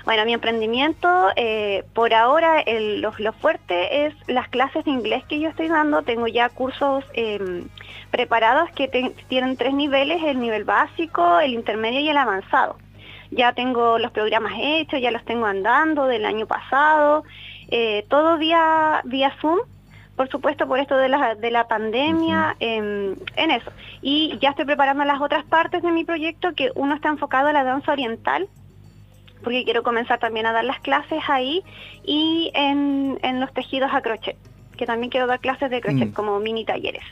Bueno, 0.05 0.23
mi 0.25 0.33
emprendimiento, 0.33 1.29
eh, 1.35 1.83
por 1.95 2.13
ahora, 2.13 2.63
lo, 2.67 3.33
fuerte 3.33 4.05
es 4.05 4.13
las 4.27 4.49
clases 4.49 4.85
de 4.85 4.91
inglés 4.91 5.23
que 5.27 5.39
yo 5.39 5.49
estoy 5.49 5.67
dando. 5.67 6.03
Tengo 6.03 6.27
ya 6.27 6.49
cursos 6.49 7.03
em, 7.13 7.67
preparados 8.11 8.69
que 8.75 8.87
tienen 9.29 9.57
tres 9.57 9.73
niveles, 9.73 10.21
el 10.23 10.39
nivel 10.39 10.63
básico, 10.63 11.39
el 11.39 11.53
intermedio 11.53 12.01
y 12.01 12.09
el 12.09 12.17
avanzado. 12.17 12.77
Ya 13.31 13.53
tengo 13.53 13.97
los 13.97 14.11
programas 14.11 14.53
hechos, 14.61 15.01
ya 15.01 15.09
los 15.09 15.25
tengo 15.25 15.47
andando 15.47 16.05
del 16.05 16.25
año 16.25 16.45
pasado. 16.45 17.23
Eh, 17.71 18.05
todo 18.09 18.37
vía, 18.37 19.01
vía 19.05 19.33
Zoom, 19.39 19.59
por 20.17 20.29
supuesto 20.29 20.67
por 20.67 20.79
esto 20.79 20.97
de 20.97 21.07
la, 21.07 21.35
de 21.35 21.51
la 21.51 21.69
pandemia, 21.69 22.57
en 22.59 23.15
eso. 23.37 23.71
Y 24.01 24.37
ya 24.41 24.49
estoy 24.49 24.65
preparando 24.65 25.05
las 25.05 25.21
otras 25.21 25.45
partes 25.45 25.81
de 25.81 25.91
mi 25.91 26.03
proyecto, 26.03 26.53
que 26.53 26.71
uno 26.75 26.95
está 26.95 27.07
enfocado 27.07 27.47
a 27.47 27.53
la 27.53 27.63
danza 27.63 27.93
oriental, 27.93 28.49
porque 29.41 29.63
quiero 29.63 29.83
comenzar 29.83 30.19
también 30.19 30.45
a 30.45 30.51
dar 30.51 30.65
las 30.65 30.81
clases 30.81 31.23
ahí, 31.29 31.63
y 32.03 32.51
en, 32.53 33.19
en 33.23 33.39
los 33.39 33.53
tejidos 33.53 33.89
a 33.93 34.01
crochet, 34.01 34.37
que 34.77 34.85
también 34.85 35.09
quiero 35.09 35.27
dar 35.27 35.39
clases 35.39 35.71
de 35.71 35.79
crochet 35.79 36.09
mm. 36.09 36.13
como 36.13 36.39
mini 36.41 36.65
talleres. 36.65 37.03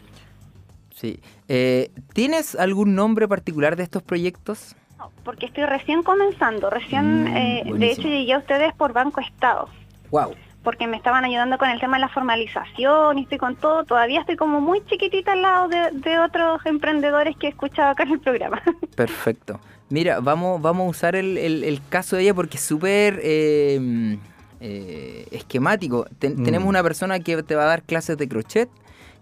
Sí. 0.94 1.22
Eh, 1.48 1.92
¿Tienes 2.14 2.56
algún 2.56 2.96
nombre 2.96 3.30
particular 3.30 3.78
de 3.78 3.84
estos 3.84 4.04
proyectos? 4.04 4.76
No, 4.98 5.10
porque 5.24 5.46
estoy 5.46 5.64
recién 5.64 6.04
comenzando, 6.04 6.70
recién, 6.70 7.24
mm, 7.24 7.38
eh, 7.38 7.64
de 7.76 7.92
hecho 7.92 8.10
llegué 8.10 8.34
a 8.34 8.40
ustedes 8.40 8.74
por 8.74 8.92
Banco 8.92 9.22
Estado. 9.22 9.70
Wow 10.12 10.36
porque 10.70 10.86
me 10.86 10.98
estaban 10.98 11.26
ayudando 11.26 11.58
con 11.58 11.68
el 11.68 11.80
tema 11.80 11.98
de 11.98 12.02
la 12.02 12.10
formalización 12.10 13.18
y 13.18 13.24
estoy 13.24 13.40
con 13.40 13.56
todo. 13.56 13.86
Todavía 13.86 14.20
estoy 14.20 14.36
como 14.36 14.62
muy 14.62 14.86
chiquitita 14.86 15.32
al 15.32 15.42
lado 15.42 15.68
de, 15.68 16.20
otros 16.20 16.64
emprendedores 16.64 17.36
que 17.38 17.48
he 17.48 17.50
escuchado 17.50 17.90
acá 17.90 18.04
en 18.04 18.12
el 18.12 18.20
programa. 18.20 18.62
Perfecto. 18.96 19.60
Mira, 19.90 20.20
vamos, 20.20 20.62
vamos 20.62 20.86
a 20.86 20.90
usar 20.92 21.16
el, 21.16 21.82
caso 21.90 22.18
de 22.18 22.22
ella 22.22 22.36
porque 22.36 22.58
es 22.58 22.64
súper 22.64 23.20
eh, 23.24 24.20
eh, 24.62 25.28
esquemático. 25.32 26.06
Mm. 26.22 26.44
Tenemos 26.44 26.70
una 26.70 26.84
persona 26.84 27.20
que 27.20 27.42
te 27.42 27.56
va 27.56 27.64
a 27.64 27.68
dar 27.68 27.82
clases 27.82 28.16
de 28.20 28.28
crochet 28.28 28.70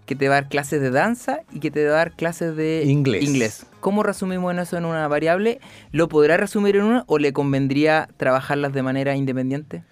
que 0.08 0.16
te 0.16 0.26
va 0.28 0.38
a 0.38 0.40
dar 0.40 0.48
clases 0.48 0.80
de 0.80 0.90
danza 0.90 1.40
y 1.52 1.60
que 1.60 1.70
te 1.70 1.84
va 1.84 1.92
a 1.92 1.96
dar 1.96 2.12
clases 2.12 2.56
de 2.56 2.82
inglés. 2.86 3.66
¿Cómo 3.80 4.02
resumimos 4.02 4.56
eso 4.56 4.78
en 4.78 4.86
una 4.86 5.06
variable? 5.06 5.60
¿Lo 5.92 6.08
podrá 6.08 6.38
resumir 6.38 6.76
en 6.76 6.84
una 6.84 7.04
o 7.06 7.18
le 7.18 7.34
convendría 7.34 8.08
trabajarlas 8.16 8.72
de 8.72 8.82
manera 8.82 9.14
independiente? 9.16 9.84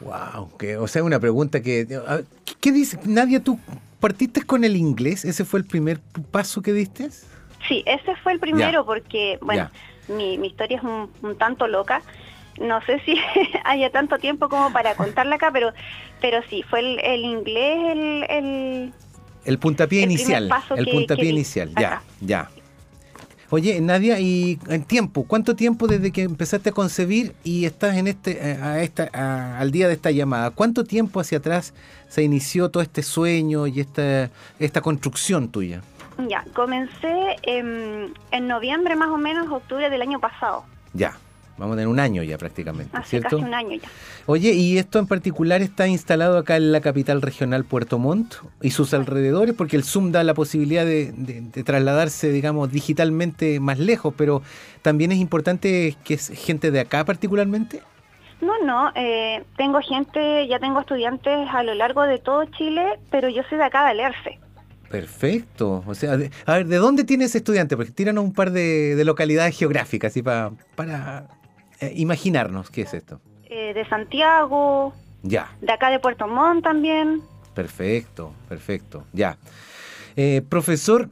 Wow, 0.00 0.56
que, 0.58 0.76
o 0.76 0.86
sea, 0.86 1.02
una 1.02 1.18
pregunta 1.18 1.62
que... 1.62 1.86
¿Qué 2.60 2.72
dice? 2.72 2.98
Nadia, 3.04 3.42
¿tú 3.42 3.58
partiste 4.00 4.42
con 4.42 4.64
el 4.64 4.76
inglés? 4.76 5.24
¿Ese 5.24 5.44
fue 5.44 5.60
el 5.60 5.66
primer 5.66 6.00
paso 6.30 6.62
que 6.62 6.72
diste? 6.72 7.10
Sí, 7.66 7.82
ese 7.86 8.14
fue 8.22 8.32
el 8.32 8.38
primero 8.38 8.84
porque, 8.84 9.38
bueno, 9.40 9.70
mi, 10.08 10.34
historia 10.46 10.78
es 10.78 10.82
un, 10.84 11.36
tanto 11.38 11.66
loca. 11.66 12.02
No 12.60 12.80
sé 12.82 13.00
si 13.00 13.16
haya 13.64 13.90
tanto 13.90 14.18
tiempo 14.18 14.48
como 14.48 14.72
para 14.72 14.94
contarla 14.94 15.36
acá, 15.36 15.50
pero, 15.52 15.72
pero 16.20 16.40
sí, 16.48 16.62
fue 16.62 16.80
el, 16.80 17.24
inglés 17.24 17.78
el, 18.28 18.92
el... 19.44 19.58
puntapié 19.58 20.02
inicial. 20.02 20.50
El 20.76 20.86
puntapié 20.86 21.30
inicial, 21.30 21.72
ya, 21.74 22.02
ya. 22.20 22.50
Oye, 23.50 23.80
Nadia, 23.80 24.18
y 24.18 24.58
en 24.68 24.82
tiempo, 24.84 25.24
¿cuánto 25.24 25.54
tiempo 25.54 25.86
desde 25.86 26.10
que 26.10 26.22
empezaste 26.22 26.70
a 26.70 26.72
concebir 26.72 27.34
y 27.44 27.64
estás 27.64 27.96
en 27.96 28.08
este, 28.08 28.50
eh, 28.50 28.58
a 28.60 28.82
esta, 28.82 29.58
al 29.58 29.70
día 29.70 29.86
de 29.86 29.94
esta 29.94 30.10
llamada? 30.10 30.50
¿Cuánto 30.50 30.84
tiempo 30.84 31.20
hacia 31.20 31.38
atrás 31.38 31.72
se 32.08 32.22
inició 32.22 32.70
todo 32.70 32.82
este 32.82 33.02
sueño 33.02 33.66
y 33.68 33.80
esta, 33.80 34.30
esta 34.58 34.80
construcción 34.80 35.48
tuya? 35.48 35.82
Ya, 36.28 36.44
comencé 36.54 37.36
en, 37.42 38.14
en 38.32 38.48
noviembre 38.48 38.96
más 38.96 39.10
o 39.10 39.18
menos, 39.18 39.48
octubre 39.50 39.90
del 39.90 40.02
año 40.02 40.18
pasado. 40.18 40.64
Ya. 40.92 41.16
Vamos 41.58 41.74
a 41.74 41.76
tener 41.76 41.88
un 41.88 42.00
año 42.00 42.22
ya 42.22 42.36
prácticamente, 42.36 42.96
Hace 42.96 43.10
¿cierto? 43.10 43.38
Casi 43.38 43.48
un 43.48 43.54
año 43.54 43.76
ya. 43.76 43.88
Oye, 44.26 44.52
¿y 44.52 44.76
esto 44.76 44.98
en 44.98 45.06
particular 45.06 45.62
está 45.62 45.86
instalado 45.86 46.36
acá 46.36 46.56
en 46.56 46.72
la 46.72 46.80
capital 46.80 47.22
regional 47.22 47.64
Puerto 47.64 47.98
Montt 47.98 48.34
y 48.60 48.70
sus 48.70 48.92
alrededores? 48.92 49.54
Porque 49.54 49.76
el 49.76 49.84
Zoom 49.84 50.12
da 50.12 50.22
la 50.22 50.34
posibilidad 50.34 50.84
de, 50.84 51.12
trasladarse, 51.64 52.30
digamos, 52.30 52.70
digitalmente 52.70 53.58
más 53.60 53.78
lejos, 53.78 54.12
pero 54.16 54.42
también 54.82 55.12
es 55.12 55.18
importante 55.18 55.96
que 56.04 56.14
es 56.14 56.28
gente 56.28 56.70
de 56.70 56.80
acá 56.80 57.04
particularmente. 57.04 57.82
No, 58.40 58.58
no, 58.62 58.92
eh, 58.94 59.42
tengo 59.56 59.80
gente, 59.80 60.46
ya 60.48 60.58
tengo 60.58 60.80
estudiantes 60.80 61.48
a 61.50 61.62
lo 61.62 61.74
largo 61.74 62.02
de 62.02 62.18
todo 62.18 62.44
Chile, 62.44 62.98
pero 63.10 63.30
yo 63.30 63.42
soy 63.48 63.56
de 63.56 63.64
acá 63.64 63.84
de 63.84 63.90
Alerce. 63.92 64.38
Perfecto. 64.90 65.82
O 65.86 65.94
sea, 65.94 66.12
a 66.12 66.52
ver, 66.52 66.66
¿de 66.66 66.76
dónde 66.76 67.04
tienes 67.04 67.34
estudiante? 67.34 67.76
Porque 67.76 67.92
tíranos 67.92 68.24
un 68.24 68.32
par 68.32 68.50
de, 68.50 69.00
localidades 69.04 69.56
geográficas, 69.56 70.12
así 70.12 70.22
para, 70.22 70.52
para 70.74 71.28
eh, 71.80 71.92
imaginarnos 71.96 72.70
qué 72.70 72.82
es 72.82 72.94
esto. 72.94 73.20
Eh, 73.44 73.74
de 73.74 73.88
Santiago. 73.88 74.92
Ya. 75.22 75.56
De 75.60 75.72
acá 75.72 75.90
de 75.90 75.98
Puerto 75.98 76.26
Montt 76.26 76.64
también. 76.64 77.22
Perfecto, 77.54 78.32
perfecto. 78.48 79.04
Ya. 79.12 79.38
Eh, 80.16 80.42
profesor, 80.48 81.08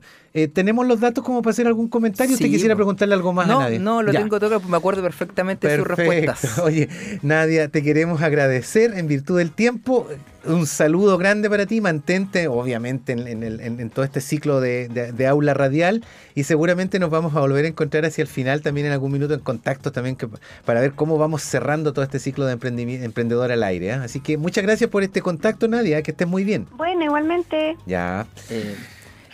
¿tenemos 0.53 0.87
los 0.87 0.99
datos 0.99 1.23
como 1.23 1.43
para 1.43 1.53
hacer 1.53 1.67
algún 1.67 1.89
comentario? 1.89 2.35
¿Usted 2.35 2.49
quisiera 2.49 2.75
preguntarle 2.75 3.15
algo 3.15 3.33
más 3.33 3.49
a 3.49 3.55
Nadia? 3.55 3.79
No, 3.79 4.03
lo 4.03 4.13
tengo 4.13 4.41
todo, 4.41 4.61
me 4.61 4.77
acuerdo 4.77 5.03
perfectamente 5.03 5.69
de 5.69 5.77
sus 5.77 5.87
respuestas. 5.87 6.59
Oye, 6.63 6.89
Nadia, 7.23 7.69
te 7.69 7.83
queremos 7.83 8.21
agradecer 8.21 8.95
en 8.97 9.07
virtud 9.07 9.39
del 9.39 9.53
tiempo 9.53 10.09
un 10.47 10.67
saludo 10.67 11.17
grande 11.19 11.49
para 11.49 11.67
ti, 11.67 11.81
mantente 11.81 12.49
obviamente 12.49 13.13
en, 13.13 13.91
todo 13.91 14.05
este 14.05 14.21
ciclo 14.21 14.61
de, 14.61 15.27
aula 15.29 15.55
radial 15.55 16.05
y 16.35 16.45
seguramente 16.45 16.99
nos 16.99 17.11
vamos 17.11 17.35
a 17.35 17.41
volver 17.41 17.65
a 17.65 17.69
encontrar 17.69 18.05
hacia 18.05 18.23
el 18.23 18.29
final 18.29 18.61
también 18.61 18.87
en 18.89 18.93
algún 18.93 19.13
minuto 19.13 19.35
en 19.35 19.41
contacto 19.41 19.93
también 19.93 20.17
para 20.65 20.81
ver 20.81 20.93
cómo 20.93 21.17
vamos 21.17 21.43
cerrando 21.43 21.93
todo 21.93 22.05
este 22.05 22.19
ciclo 22.19 22.45
de 22.47 22.53
emprendedor 22.53 23.53
al 23.53 23.63
aire. 23.63 23.87
¿eh? 23.87 23.93
Así 23.93 24.21
que 24.21 24.37
muchas 24.37 24.65
gracias 24.65 24.91
por 24.91 25.03
este 25.03 25.23
contacto 25.23 25.69
Nadia, 25.69 26.03
que 26.03 26.11
estés 26.11 26.29
muy 26.29 26.45
bien. 26.45 26.67
Bueno, 26.77 27.05
igualmente. 27.05 27.77
Ya. 27.87 28.27
Eh, 28.51 28.77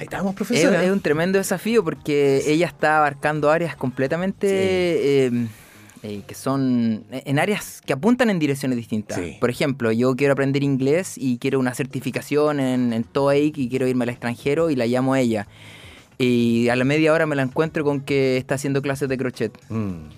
Ahí 0.01 0.05
estamos, 0.05 0.35
profesora. 0.35 0.83
Es, 0.83 0.91
un 0.91 1.01
tremendo 1.01 1.37
desafío 1.37 1.85
porque 1.85 2.43
ella 2.47 2.67
está 2.67 2.99
abarcando 2.99 3.51
áreas 3.51 3.77
completamente... 3.77 4.47
Eh, 5.27 5.47
eh, 6.03 6.23
que 6.27 6.35
son 6.35 7.05
en 7.11 7.39
áreas 7.39 7.83
que 7.85 7.93
apuntan 7.93 8.31
en 8.31 8.39
direcciones 8.39 8.79
distintas. 8.79 9.21
Por 9.39 9.51
ejemplo, 9.51 9.93
yo 9.93 10.17
quiero 10.17 10.33
aprender 10.33 10.63
inglés 10.63 11.17
y 11.19 11.37
quiero 11.37 11.59
una 11.59 11.75
certificación 11.75 12.59
en, 12.59 12.95
en 12.95 13.05
TOEIC 13.05 13.59
y 13.59 13.69
quiero 13.69 13.87
irme 13.87 14.05
al 14.05 14.09
extranjero 14.09 14.71
y 14.71 14.77
la 14.77 14.87
llamo 14.87 15.13
a 15.13 15.21
ella. 15.21 15.47
Y 16.23 16.69
a 16.69 16.77
la 16.77 16.85
media 16.85 17.15
hora 17.15 17.25
me 17.25 17.35
la 17.35 17.43
encuentro 17.43 17.83
con 17.83 18.01
que 18.01 18.37
está 18.37 18.57
haciendo 18.57 18.83
clases 18.83 19.09
de 19.09 19.17
crochet. 19.17 19.59
Mm, 19.71 19.77
mm. 19.77 20.11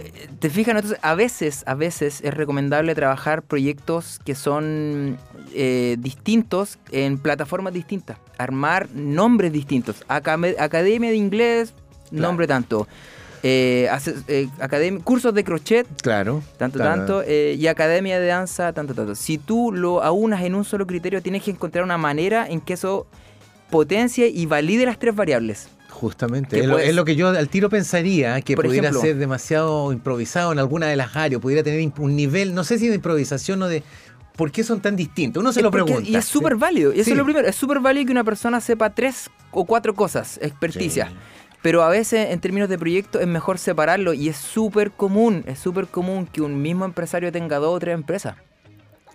Eh, 0.00 0.28
¿Te 0.38 0.48
fijas? 0.48 0.74
Entonces, 0.74 0.98
a 1.02 1.14
veces, 1.14 1.64
a 1.66 1.74
veces 1.74 2.20
es 2.22 2.32
recomendable 2.32 2.94
trabajar 2.94 3.42
proyectos 3.42 4.20
que 4.24 4.34
son 4.34 5.18
eh, 5.52 5.96
distintos 5.98 6.78
en 6.90 7.18
plataformas 7.18 7.74
distintas. 7.74 8.16
Armar 8.38 8.88
nombres 8.94 9.52
distintos. 9.52 10.02
Academia 10.08 11.10
de 11.10 11.16
inglés, 11.16 11.74
nombre 12.10 12.46
tanto 12.46 12.88
eh, 13.42 13.88
eh 14.28 14.98
cursos 15.04 15.34
de 15.34 15.44
crochet, 15.44 15.86
claro, 16.02 16.42
tanto, 16.58 16.78
tanto, 16.78 17.22
eh, 17.22 17.56
y 17.58 17.66
academia 17.66 18.20
de 18.20 18.26
danza, 18.26 18.72
tanto, 18.72 18.94
tanto. 18.94 19.14
Si 19.14 19.38
tú 19.38 19.72
lo 19.72 20.02
aunas 20.02 20.42
en 20.42 20.54
un 20.54 20.64
solo 20.64 20.86
criterio, 20.86 21.22
tienes 21.22 21.42
que 21.42 21.50
encontrar 21.50 21.84
una 21.84 21.98
manera 21.98 22.46
en 22.48 22.60
que 22.60 22.74
eso 22.74 23.06
potencie 23.70 24.28
y 24.28 24.46
valide 24.46 24.86
las 24.86 24.98
tres 24.98 25.14
variables. 25.14 25.68
Justamente, 25.88 26.60
es, 26.60 26.94
lo, 26.94 27.04
que 27.04 27.14
yo 27.16 27.28
al 27.28 27.48
tiro 27.48 27.68
pensaría 27.68 28.40
que 28.40 28.56
pudiera 28.56 28.92
ser 28.92 29.16
demasiado 29.16 29.92
improvisado 29.92 30.52
en 30.52 30.58
alguna 30.58 30.86
de 30.86 30.96
las 30.96 31.16
áreas, 31.16 31.40
pudiera 31.42 31.62
tener 31.62 31.92
un 31.98 32.16
nivel, 32.16 32.54
no 32.54 32.64
sé 32.64 32.78
si 32.78 32.88
de 32.88 32.94
improvisación 32.94 33.60
o 33.62 33.68
de, 33.68 33.82
¿por 34.36 34.50
qué 34.50 34.64
son 34.64 34.80
tan 34.80 34.96
distintos? 34.96 35.42
Uno 35.42 35.52
se 35.52 35.60
lo 35.60 35.70
pregunta. 35.70 36.08
Y 36.08 36.16
es 36.16 36.24
súper 36.24 36.56
válido. 36.56 36.94
Y 36.94 37.00
eso 37.00 37.10
es 37.10 37.16
lo 37.16 37.24
primero. 37.24 37.46
Es 37.46 37.56
súper 37.56 37.80
válido 37.80 38.06
que 38.06 38.12
una 38.12 38.24
persona 38.24 38.60
sepa 38.60 38.90
tres 38.90 39.28
o 39.50 39.66
cuatro 39.66 39.94
cosas, 39.94 40.38
experticias. 40.40 41.10
Pero 41.60 41.82
a 41.82 41.90
veces 41.90 42.30
en 42.30 42.40
términos 42.40 42.68
de 42.68 42.78
proyecto 42.78 43.20
es 43.20 43.26
mejor 43.26 43.58
separarlo 43.58 44.14
y 44.14 44.28
es 44.28 44.36
súper 44.36 44.92
común, 44.92 45.44
es 45.46 45.58
súper 45.58 45.88
común 45.88 46.26
que 46.26 46.40
un 46.40 46.62
mismo 46.62 46.86
empresario 46.86 47.30
tenga 47.32 47.58
dos 47.58 47.76
o 47.76 47.78
tres 47.78 47.94
empresas. 47.94 48.36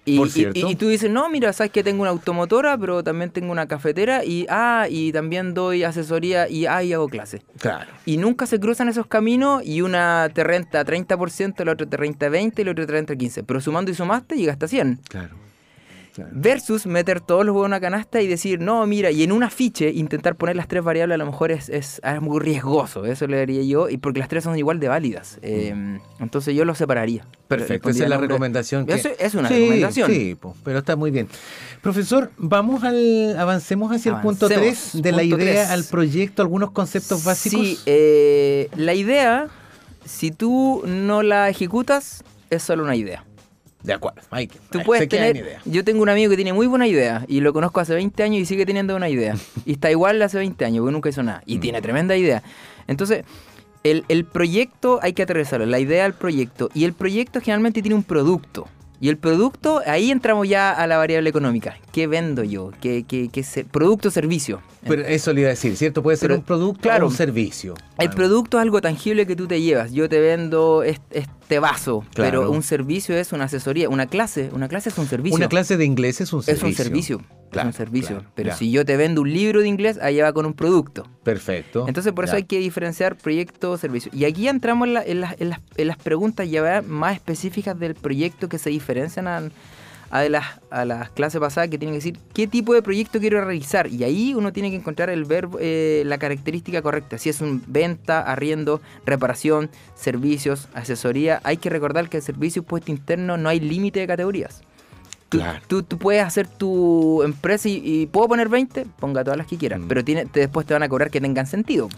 Y, 0.06 0.22
y, 0.54 0.76
tú 0.76 0.88
dices, 0.88 1.10
no, 1.10 1.30
mira, 1.30 1.52
sabes 1.52 1.72
que 1.72 1.84
tengo 1.84 2.04
una 2.04 2.12
automotora, 2.12 2.78
pero 2.78 3.04
también 3.04 3.32
tengo 3.32 3.52
una 3.52 3.68
cafetera 3.68 4.24
y 4.24 4.46
ah, 4.50 4.86
y 4.88 5.12
también 5.12 5.56
doy 5.56 5.84
asesoría 5.84 6.48
y 6.48 6.68
ah, 6.68 6.84
y 6.84 6.94
hago 6.94 7.08
clases. 7.08 7.42
Claro. 7.60 7.92
Y 8.06 8.18
nunca 8.18 8.46
se 8.46 8.60
cruzan 8.60 8.88
esos 8.88 9.08
caminos 9.08 9.66
y 9.66 9.82
una 9.82 10.30
te 10.32 10.44
renta 10.44 10.86
30%, 10.86 11.66
la 11.66 11.72
otra 11.72 11.88
te 11.88 11.98
renta 11.98 12.30
20% 12.30 12.60
y 12.60 12.64
la 12.64 12.72
otra 12.72 12.86
te 12.86 12.92
renta 12.92 13.14
15%. 13.16 13.44
Pero 13.48 13.60
sumando 13.60 13.90
y 13.90 13.96
sumaste 13.96 14.36
llega 14.36 14.54
hasta 14.54 14.68
100. 14.68 15.00
Claro. 15.10 15.36
Versus 16.32 16.86
meter 16.86 17.22
todos 17.22 17.46
los 17.46 17.54
huevos 17.54 17.66
en 17.66 17.72
una 17.72 17.80
canasta 17.80 18.22
y 18.22 18.28
decir, 18.28 18.60
no, 18.60 18.86
mira, 18.86 19.12
y 19.12 19.24
en 19.24 19.32
un 19.32 19.44
afiche 19.44 19.92
intentar 19.92 20.36
poner 20.36 20.56
las 20.56 20.68
tres 20.68 20.84
variables 20.84 21.16
a 21.16 21.18
lo 21.18 21.26
mejor 21.26 21.52
es, 21.52 21.70
es, 21.70 22.02
muy 22.22 22.40
riesgoso, 22.40 23.06
eso 23.06 23.28
le 23.28 23.46
diría 23.46 23.64
yo, 23.64 23.90
y 23.90 23.98
porque 23.98 24.20
las 24.20 24.30
tres 24.30 24.44
son 24.44 24.58
igual 24.58 24.80
de 24.80 24.88
válidas. 24.88 25.38
Mm. 25.42 25.46
Em, 25.46 26.00
entonces 26.20 26.56
yo 26.56 26.66
lo 26.66 26.76
separaría. 26.76 27.26
Perfecto, 27.48 27.90
esa 27.90 28.04
es 28.04 28.10
la 28.10 28.18
recomendación. 28.18 28.86
es 28.90 29.36
una 29.36 29.50
recomendación. 29.50 30.10
Sí, 30.10 30.38
pero 30.64 30.80
está 30.80 30.96
muy 30.96 31.12
bien. 31.12 31.28
Profesor, 31.82 32.32
vamos 32.38 32.84
al, 32.84 33.38
avancemos 33.38 33.92
hacia 33.92 34.16
el 34.16 34.22
punto 34.22 34.48
3 34.48 35.02
de 35.02 35.12
la 35.12 35.24
idea 35.24 35.72
al 35.72 35.84
proyecto, 35.84 36.42
algunos 36.42 36.72
conceptos 36.72 37.24
básicos. 37.24 37.60
Sí, 37.60 37.80
eh, 37.86 38.70
la 38.76 38.94
idea, 38.94 39.48
si 40.06 40.32
tú 40.32 40.84
no 40.86 41.22
la 41.22 41.50
ejecutas, 41.50 42.24
es 42.50 42.64
solo 42.64 42.84
una 42.84 42.96
idea. 42.96 43.24
De 43.86 43.94
acuerdo, 43.94 44.22
hay 44.32 44.48
Tú 44.48 44.82
puedes 44.84 45.08
tener, 45.08 45.60
Yo 45.66 45.84
tengo 45.84 46.02
un 46.02 46.10
amigo 46.10 46.32
que 46.32 46.36
tiene 46.36 46.54
muy 46.54 46.66
buena 46.66 46.88
idea 46.88 47.24
y 47.28 47.42
lo 47.42 47.54
conozco 47.54 47.80
hace 47.80 47.94
20 47.94 48.24
años 48.24 48.42
y 48.42 48.46
sigue 48.46 48.66
teniendo 48.66 48.96
una 48.96 49.10
idea. 49.10 49.36
y 49.66 49.74
está 49.74 49.92
igual 49.92 50.22
hace 50.24 50.38
20 50.40 50.66
años 50.66 50.82
porque 50.82 50.94
nunca 50.94 51.10
hizo 51.10 51.22
nada. 51.22 51.44
Y 51.46 51.58
mm. 51.58 51.62
tiene 51.62 51.82
tremenda 51.82 52.18
idea. 52.18 52.42
Entonces, 52.88 53.26
el, 53.84 54.04
el 54.08 54.26
proyecto 54.26 55.00
hay 55.04 55.14
que 55.14 55.22
aterrizarlo, 55.22 55.68
la 55.68 55.80
idea 55.80 56.04
del 56.04 56.14
proyecto. 56.14 56.70
Y 56.74 56.86
el 56.86 56.94
proyecto 56.94 57.40
generalmente 57.42 57.84
tiene 57.84 57.96
un 57.96 58.04
producto. 58.04 58.68
Y 59.00 59.10
el 59.10 59.18
producto, 59.18 59.82
ahí 59.86 60.10
entramos 60.10 60.48
ya 60.48 60.72
a 60.72 60.88
la 60.88 60.98
variable 60.98 61.30
económica. 61.30 61.78
¿Qué 61.92 62.08
vendo 62.08 62.44
yo? 62.44 62.72
¿Qué, 62.82 63.06
qué, 63.08 63.30
qué 63.32 63.44
producto 63.70 64.08
o 64.08 64.12
servicio? 64.12 64.62
Pero 64.88 65.04
eso 65.04 65.34
le 65.34 65.42
iba 65.42 65.50
a 65.50 65.52
decir, 65.52 65.76
¿cierto? 65.76 66.02
Puede 66.02 66.18
ser 66.18 66.32
un 66.32 66.42
producto 66.42 66.82
claro, 66.82 67.06
o 67.06 67.10
un 67.10 67.16
servicio. 67.16 67.76
El 67.98 68.10
producto 68.12 68.58
es 68.58 68.62
algo 68.62 68.82
tangible 68.82 69.28
que 69.28 69.36
tú 69.36 69.48
te 69.48 69.62
llevas. 69.62 69.92
Yo 69.92 70.08
te 70.08 70.20
vendo 70.20 70.84
este, 70.84 71.28
vaso, 71.60 72.04
pero 72.16 72.52
un 72.52 72.64
servicio 72.64 73.16
es 73.16 73.32
una 73.32 73.46
asesoría. 73.46 73.90
Una 73.90 74.08
clase, 74.08 74.50
una 74.52 74.68
clase 74.68 74.90
es 74.90 74.98
un 74.98 75.08
servicio. 75.08 75.36
Una 75.36 75.48
clase 75.48 75.78
de 75.78 75.86
inglés 75.86 76.22
es 76.22 76.34
un 76.34 76.44
servicio. 76.44 76.68
Es 76.68 76.72
un 76.72 76.84
servicio. 76.84 77.22
es 77.52 77.64
un 77.64 77.74
servicio. 77.74 78.24
pero 78.36 78.56
si 78.56 78.72
yo 78.72 78.86
te 78.86 78.98
vendo 78.98 79.22
un 79.22 79.32
libro 79.32 79.62
de 79.62 79.68
inglés, 79.68 80.00
ahí 80.02 80.18
va 80.18 80.34
con 80.34 80.46
un 80.46 80.54
producto. 80.54 81.08
Perfecto. 81.24 81.86
Entonces, 81.88 82.14
por 82.14 82.26
eso 82.26 82.36
hay 82.36 82.44
que 82.44 82.60
diferenciar 82.60 83.16
proyecto 83.16 83.72
o 83.72 83.78
servicio. 83.78 84.12
Y 84.14 84.26
aquí 84.26 84.48
entramos 84.48 84.88
en, 85.06 85.22
las, 85.22 85.98
preguntas 86.04 86.50
ya 86.50 86.82
más 86.82 87.14
específicas 87.16 87.78
del 87.80 87.96
proyecto 87.96 88.50
que 88.50 88.58
se 88.58 88.70
diferencian 88.70 89.28
a 89.28 89.44
a 90.10 90.28
las, 90.30 90.46
a 90.70 90.86
las 90.86 91.10
clases 91.10 91.40
pasadas 91.40 91.70
que 91.70 91.78
tienen 91.78 91.94
que 91.94 91.98
decir 91.98 92.20
qué 92.34 92.48
tipo 92.48 92.74
de 92.74 92.82
proyecto 92.82 93.20
quiero 93.20 93.44
realizar. 93.44 93.88
Y 93.88 94.04
ahí 94.04 94.34
uno 94.34 94.54
tiene 94.54 94.70
que 94.70 94.78
encontrar 94.78 95.10
el 95.10 95.26
verbo, 95.26 95.58
eh, 95.62 96.04
la 96.06 96.18
característica 96.18 96.82
correcta. 96.82 97.18
Si 97.18 97.30
es 97.30 97.42
un 97.42 97.64
venta, 97.68 98.22
arriendo, 98.22 98.82
reparación, 99.06 99.70
servicios, 99.96 100.68
asesoría. 100.74 101.42
Hay 101.44 101.58
que 101.58 101.70
recordar 101.70 102.10
que 102.10 102.18
el 102.18 102.24
servicio 102.24 102.64
puesto 102.64 102.92
interno 102.92 103.38
no 103.38 103.50
hay 103.50 103.60
límite 103.60 104.00
de 104.00 104.08
categorías. 104.08 104.62
Tú, 105.28 105.40
Claro. 105.40 105.60
tú, 105.68 105.82
tú 105.82 105.98
puedes 105.98 106.24
hacer 106.24 106.48
tu 106.48 107.24
empresa 107.24 107.68
y, 107.68 107.82
y 107.84 108.06
puedo 108.06 108.28
poner 108.28 108.48
20, 108.48 108.86
ponga 109.00 109.24
todas 109.24 109.38
las 109.38 109.48
que 109.48 109.58
quieras, 109.58 109.80
Mm. 109.80 109.88
pero 109.88 110.04
tiene, 110.06 110.26
te- 110.28 110.42
después 110.42 110.68
te 110.68 110.74
van 110.76 110.84
a 110.84 110.88
cobrar 110.90 111.10
que 111.10 111.20
tengan 111.20 111.48
sentido. 111.48 111.90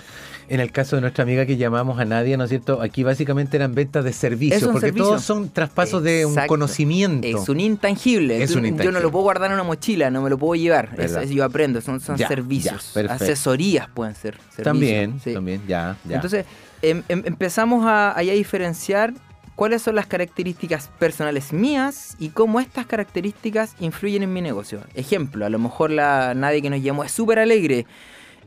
En 0.47 0.61
el 0.61 0.71
caso 0.71 0.95
de 0.95 1.01
nuestra 1.01 1.23
amiga 1.23 1.45
que 1.45 1.57
llamamos 1.57 1.99
a 1.99 2.05
Nadia, 2.05 2.37
¿no 2.37 2.45
es 2.45 2.49
cierto? 2.49 2.81
Aquí 2.81 3.03
básicamente 3.03 3.57
eran 3.57 3.75
ventas 3.75 4.05
de 4.05 4.13
servicios, 4.13 4.63
porque 4.63 4.79
servicio. 4.79 5.03
todos 5.05 5.23
son 5.23 5.49
traspasos 5.49 6.01
de 6.03 6.25
un 6.25 6.35
conocimiento. 6.47 7.27
Es 7.27 7.49
un 7.49 7.59
intangible. 7.59 8.41
Es 8.41 8.51
un 8.51 8.55
Yo 8.57 8.61
no 8.61 8.67
intangible. 8.69 9.01
lo 9.01 9.11
puedo 9.11 9.23
guardar 9.23 9.49
en 9.51 9.55
una 9.55 9.63
mochila, 9.63 10.09
no 10.09 10.21
me 10.21 10.29
lo 10.29 10.37
puedo 10.37 10.55
llevar. 10.55 10.85
Es- 10.93 10.97
¿Verdad? 10.97 11.23
es- 11.23 11.29
yo 11.31 11.43
aprendo, 11.43 11.81
son, 11.81 11.99
son 11.99 12.15
Ya, 12.15 12.29
servicios. 12.29 12.93
ya. 12.95 13.01
Asesorías 13.11 13.89
pueden 13.89 14.15
ser. 14.15 14.35
servicios, 14.35 14.63
También, 14.63 15.19
sí. 15.21 15.33
también, 15.33 15.61
ya, 15.67 15.97
ya. 16.05 16.15
Entonces, 16.15 16.45
em- 16.81 17.03
em- 17.09 17.23
empezamos 17.25 17.85
a, 17.85 18.17
a 18.17 18.21
diferenciar 18.21 19.13
cuáles 19.57 19.81
son 19.81 19.95
las 19.95 20.05
características 20.05 20.89
personales 20.99 21.51
mías 21.51 22.15
y 22.19 22.29
cómo 22.29 22.59
estas 22.59 22.85
características 22.85 23.75
influyen 23.79 24.21
en 24.21 24.31
mi 24.31 24.39
negocio. 24.39 24.81
Ejemplo, 24.93 25.47
a 25.47 25.49
lo 25.49 25.57
mejor 25.57 25.89
la 25.89 26.35
nadie 26.35 26.61
que 26.61 26.69
nos 26.69 26.81
llamó 26.81 27.03
es 27.03 27.11
súper 27.11 27.39
alegre. 27.39 27.87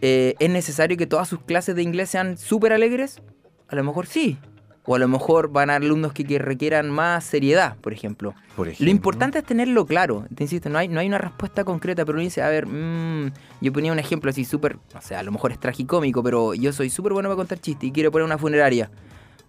Eh, 0.01 0.37
¿Es 0.39 0.49
necesario 0.49 0.97
que 0.97 1.09
todas 1.09 1.29
sus 1.29 1.41
clases 1.41 1.75
de 1.75 1.83
inglés 1.83 2.11
sean 2.11 2.39
súper 2.39 2.73
alegres? 2.73 3.21
A 3.69 3.75
lo 3.75 3.83
mejor 3.83 4.07
sí. 4.07 4.39
O 4.85 4.95
a 4.95 5.01
lo 5.01 5.09
mejor 5.09 5.51
van 5.51 5.69
a 5.71 5.77
alumnos 5.77 6.13
que, 6.13 6.25
que 6.25 6.39
requieran 6.39 6.89
más 6.89 7.25
seriedad, 7.25 7.77
por 7.79 7.93
ejemplo. 7.93 8.33
Por 8.55 8.69
ejemplo. 8.69 8.85
Lo 8.85 8.91
importante 8.93 9.41
es 9.41 9.45
tenerlo 9.45 9.87
claro. 9.87 10.27
Te 10.33 10.45
insisto, 10.45 10.69
no 10.69 10.79
hay, 10.79 10.87
no 10.87 11.01
hay 11.01 11.09
una 11.09 11.19
respuesta 11.19 11.65
concreta, 11.65 12.05
pero 12.05 12.19
uno 12.19 12.23
dice, 12.23 12.41
a 12.41 12.49
ver, 12.49 12.67
mm, 12.67 13.33
yo 13.61 13.73
ponía 13.73 13.91
un 13.91 13.99
ejemplo 13.99 14.31
así 14.31 14.45
súper, 14.45 14.77
o 14.97 15.01
sea, 15.01 15.19
a 15.19 15.23
lo 15.25 15.33
mejor 15.33 15.51
es 15.51 15.59
tragicómico, 15.59 16.23
pero 16.23 16.55
yo 16.55 16.73
soy 16.73 16.89
súper 16.89 17.13
bueno 17.13 17.29
para 17.29 17.37
contar 17.37 17.59
chistes 17.59 17.89
y 17.89 17.93
quiero 17.93 18.13
poner 18.13 18.27
una 18.27 18.39
funeraria. 18.39 18.91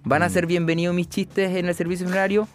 ¿Van 0.04 0.24
a 0.24 0.28
Mm. 0.30 0.32
ser 0.32 0.46
bienvenidos 0.48 0.96
mis 0.96 1.10
chistes 1.10 1.56
en 1.56 1.68
el 1.68 1.76
servicio 1.76 2.06
funerario? 2.06 2.48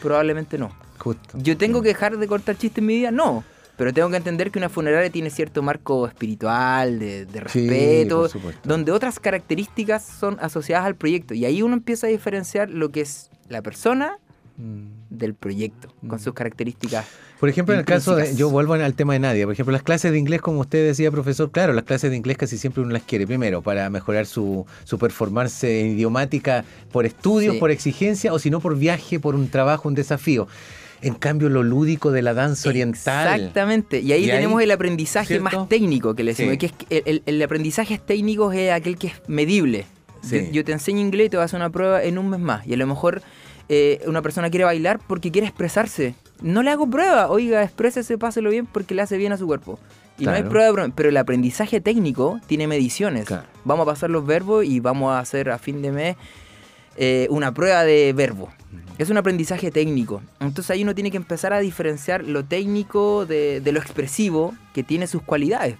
Probablemente 0.00 0.58
no. 0.58 0.70
Justo. 0.98 1.36
¿Yo 1.38 1.56
tengo 1.56 1.82
que 1.82 1.88
dejar 1.88 2.16
de 2.16 2.26
contar 2.28 2.56
chistes 2.56 2.78
en 2.78 2.86
mi 2.86 2.96
vida? 2.96 3.10
No. 3.10 3.44
Pero 3.76 3.92
tengo 3.92 4.10
que 4.10 4.16
entender 4.16 4.50
que 4.50 4.58
una 4.58 4.68
funeraria 4.68 5.10
tiene 5.10 5.30
cierto 5.30 5.62
marco 5.62 6.06
espiritual, 6.06 6.98
de, 6.98 7.26
respeto, 7.40 8.28
donde 8.62 8.92
otras 8.92 9.18
características 9.18 10.04
son 10.04 10.36
asociadas 10.40 10.86
al 10.86 10.94
proyecto. 10.94 11.34
Y 11.34 11.44
ahí 11.46 11.62
uno 11.62 11.74
empieza 11.74 12.06
a 12.06 12.10
diferenciar 12.10 12.70
lo 12.70 12.90
que 12.90 13.00
es 13.00 13.30
la 13.48 13.62
persona. 13.62 14.18
Del 14.56 15.34
proyecto, 15.34 15.88
con 16.06 16.18
Mm. 16.18 16.22
sus 16.22 16.34
características. 16.34 17.06
Por 17.40 17.48
ejemplo, 17.48 17.74
en 17.74 17.80
el 17.80 17.86
caso 17.86 18.14
de, 18.16 18.36
yo 18.36 18.50
vuelvo 18.50 18.74
al 18.74 18.94
tema 18.94 19.14
de 19.14 19.18
Nadia, 19.18 19.44
por 19.46 19.52
ejemplo, 19.54 19.72
las 19.72 19.82
clases 19.82 20.12
de 20.12 20.18
inglés, 20.18 20.40
como 20.40 20.60
usted 20.60 20.86
decía, 20.86 21.10
profesor, 21.10 21.50
claro, 21.50 21.72
las 21.72 21.84
clases 21.84 22.10
de 22.10 22.16
inglés 22.16 22.36
casi 22.36 22.56
siempre 22.58 22.82
uno 22.82 22.92
las 22.92 23.02
quiere, 23.02 23.26
primero, 23.26 23.62
para 23.62 23.88
mejorar 23.90 24.26
su, 24.26 24.64
su 24.84 24.98
performance 24.98 25.64
idiomática 25.64 26.64
por 26.92 27.06
estudios, 27.06 27.54
Sí. 27.54 27.60
por 27.60 27.70
exigencia, 27.70 28.32
o 28.32 28.38
si 28.38 28.50
no, 28.50 28.60
por 28.60 28.76
viaje, 28.76 29.18
por 29.18 29.34
un 29.34 29.48
trabajo, 29.48 29.88
un 29.88 29.94
desafío. 29.94 30.46
En 31.00 31.14
cambio, 31.14 31.48
lo 31.48 31.64
lúdico 31.64 32.12
de 32.12 32.22
la 32.22 32.32
danza 32.32 32.68
oriental. 32.68 33.40
Exactamente. 33.40 34.00
Y 34.00 34.12
ahí 34.12 34.20
Y 34.24 34.30
ahí, 34.30 34.36
tenemos 34.36 34.62
el 34.62 34.70
aprendizaje 34.70 35.26
¿cierto? 35.38 35.44
más 35.58 35.68
técnico 35.68 36.14
que 36.14 36.22
le 36.22 36.30
decimos. 36.30 36.52
Sí. 36.52 36.58
Que 36.58 36.66
es 36.66 36.72
el, 36.90 37.02
el- 37.06 37.22
el 37.26 37.42
aprendizaje 37.42 37.98
técnico 37.98 38.52
es 38.52 38.70
aquel 38.70 38.96
que 38.96 39.08
es 39.08 39.14
medible. 39.26 39.84
Sí. 40.22 40.44
Yo, 40.46 40.52
yo 40.52 40.64
te 40.64 40.70
enseño 40.70 41.00
inglés 41.00 41.26
y 41.26 41.30
te 41.30 41.36
vas 41.38 41.42
a 41.42 41.44
hacer 41.46 41.56
una 41.56 41.70
prueba 41.70 42.04
en 42.04 42.18
un 42.18 42.30
mes 42.30 42.38
más. 42.38 42.64
Y 42.68 42.74
a 42.74 42.76
lo 42.76 42.86
mejor 42.86 43.20
eh, 43.74 44.02
una 44.06 44.20
persona 44.20 44.50
quiere 44.50 44.64
bailar 44.64 45.00
porque 45.06 45.30
quiere 45.30 45.46
expresarse. 45.46 46.14
No 46.42 46.62
le 46.62 46.70
hago 46.70 46.86
prueba. 46.86 47.30
Oiga, 47.30 47.62
exprésese, 47.62 48.18
páselo 48.18 48.50
bien 48.50 48.66
porque 48.66 48.94
le 48.94 49.00
hace 49.00 49.16
bien 49.16 49.32
a 49.32 49.38
su 49.38 49.46
cuerpo. 49.46 49.78
Y 50.18 50.26
no 50.26 50.32
hay 50.32 50.42
prueba, 50.42 50.66
de 50.66 50.72
prueba, 50.74 50.92
pero 50.94 51.08
el 51.08 51.16
aprendizaje 51.16 51.80
técnico 51.80 52.38
tiene 52.46 52.66
mediciones. 52.66 53.24
Claro. 53.24 53.44
Vamos 53.64 53.84
a 53.84 53.92
pasar 53.92 54.10
los 54.10 54.26
verbos 54.26 54.66
y 54.66 54.80
vamos 54.80 55.10
a 55.10 55.20
hacer 55.20 55.48
a 55.48 55.56
fin 55.56 55.80
de 55.80 55.90
mes 55.90 56.16
eh, 56.98 57.26
una 57.30 57.54
prueba 57.54 57.82
de 57.84 58.12
verbo. 58.12 58.50
Es 58.98 59.08
un 59.08 59.16
aprendizaje 59.16 59.70
técnico. 59.70 60.20
Entonces 60.38 60.70
ahí 60.70 60.82
uno 60.82 60.94
tiene 60.94 61.10
que 61.10 61.16
empezar 61.16 61.54
a 61.54 61.60
diferenciar 61.60 62.24
lo 62.24 62.44
técnico 62.44 63.24
de, 63.24 63.62
de 63.62 63.72
lo 63.72 63.80
expresivo 63.80 64.54
que 64.74 64.82
tiene 64.82 65.06
sus 65.06 65.22
cualidades. 65.22 65.76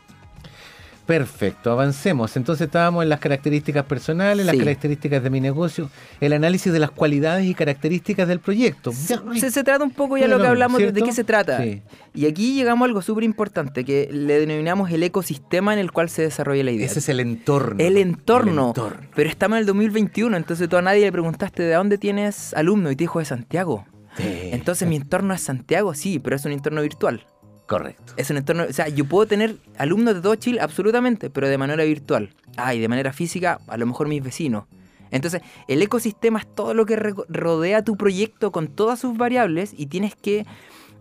Perfecto, 1.06 1.72
avancemos. 1.72 2.36
Entonces 2.36 2.66
estábamos 2.66 3.02
en 3.02 3.08
las 3.08 3.18
características 3.18 3.84
personales, 3.84 4.46
las 4.46 4.56
características 4.56 5.22
de 5.22 5.30
mi 5.30 5.40
negocio, 5.40 5.90
el 6.20 6.32
análisis 6.32 6.72
de 6.72 6.78
las 6.78 6.90
cualidades 6.92 7.44
y 7.46 7.54
características 7.54 8.28
del 8.28 8.38
proyecto. 8.40 8.92
Se, 8.92 9.18
se- 9.40 9.50
se 9.50 9.64
trata 9.64 9.82
un 9.84 9.90
poco 9.90 10.16
ya 10.16 10.22
Bueno, 10.24 10.38
lo 10.38 10.42
que 10.44 10.48
hablamos 10.48 10.78
de- 10.80 10.92
qué 11.02 11.12
se 11.12 11.24
trata. 11.24 11.60
Sí. 11.62 11.82
Y 12.14 12.26
aquí 12.26 12.54
llegamos 12.54 12.86
a 12.86 12.88
algo 12.88 13.02
súper 13.02 13.24
importante 13.24 13.84
que 13.84 14.08
le 14.12 14.38
denominamos 14.38 14.90
el 14.90 15.02
ecosistema 15.02 15.72
en 15.72 15.80
el 15.80 15.90
cual 15.90 16.08
se 16.08 16.22
desarrolla 16.22 16.62
la 16.62 16.70
idea. 16.70 16.86
Ese 16.86 17.00
es 17.00 17.08
el 17.08 17.20
entorno. 17.20 17.76
el 17.82 17.96
entorno. 17.96 18.62
El 18.62 18.68
entorno. 18.68 19.08
Pero 19.14 19.28
estamos 19.28 19.56
en 19.56 19.60
el 19.60 19.66
2021, 19.66 20.36
entonces 20.36 20.68
tú 20.68 20.76
a 20.76 20.82
nadie 20.82 21.00
le 21.02 21.12
preguntaste 21.12 21.62
de 21.64 21.74
dónde 21.74 21.98
tienes 21.98 22.54
alumno 22.54 22.90
y 22.90 22.96
te 22.96 23.04
dijo 23.04 23.18
de 23.18 23.24
Santiago. 23.24 23.86
Sí. 24.16 24.24
Entonces 24.52 24.86
mi 24.88 24.96
entorno 24.96 25.34
es 25.34 25.40
Santiago, 25.40 25.94
sí, 25.94 26.18
pero 26.18 26.36
es 26.36 26.44
un 26.44 26.52
entorno 26.52 26.82
virtual. 26.82 27.24
Correcto. 27.72 28.12
Es 28.16 28.30
un 28.30 28.36
entorno, 28.36 28.64
o 28.68 28.72
sea, 28.72 28.88
yo 28.88 29.04
puedo 29.06 29.26
tener 29.26 29.56
alumnos 29.78 30.14
de 30.14 30.20
todo 30.20 30.34
Chile, 30.36 30.60
absolutamente, 30.60 31.30
pero 31.30 31.48
de 31.48 31.58
manera 31.58 31.84
virtual. 31.84 32.30
Ah, 32.56 32.74
y 32.74 32.80
de 32.80 32.88
manera 32.88 33.12
física, 33.12 33.60
a 33.66 33.76
lo 33.76 33.86
mejor 33.86 34.08
mis 34.08 34.22
vecinos. 34.22 34.64
Entonces, 35.10 35.42
el 35.68 35.82
ecosistema 35.82 36.38
es 36.38 36.46
todo 36.54 36.72
lo 36.74 36.86
que 36.86 36.96
rodea 36.96 37.82
tu 37.82 37.96
proyecto 37.96 38.50
con 38.52 38.68
todas 38.68 38.98
sus 39.00 39.16
variables 39.16 39.74
y 39.76 39.86
tienes 39.86 40.14
que 40.14 40.46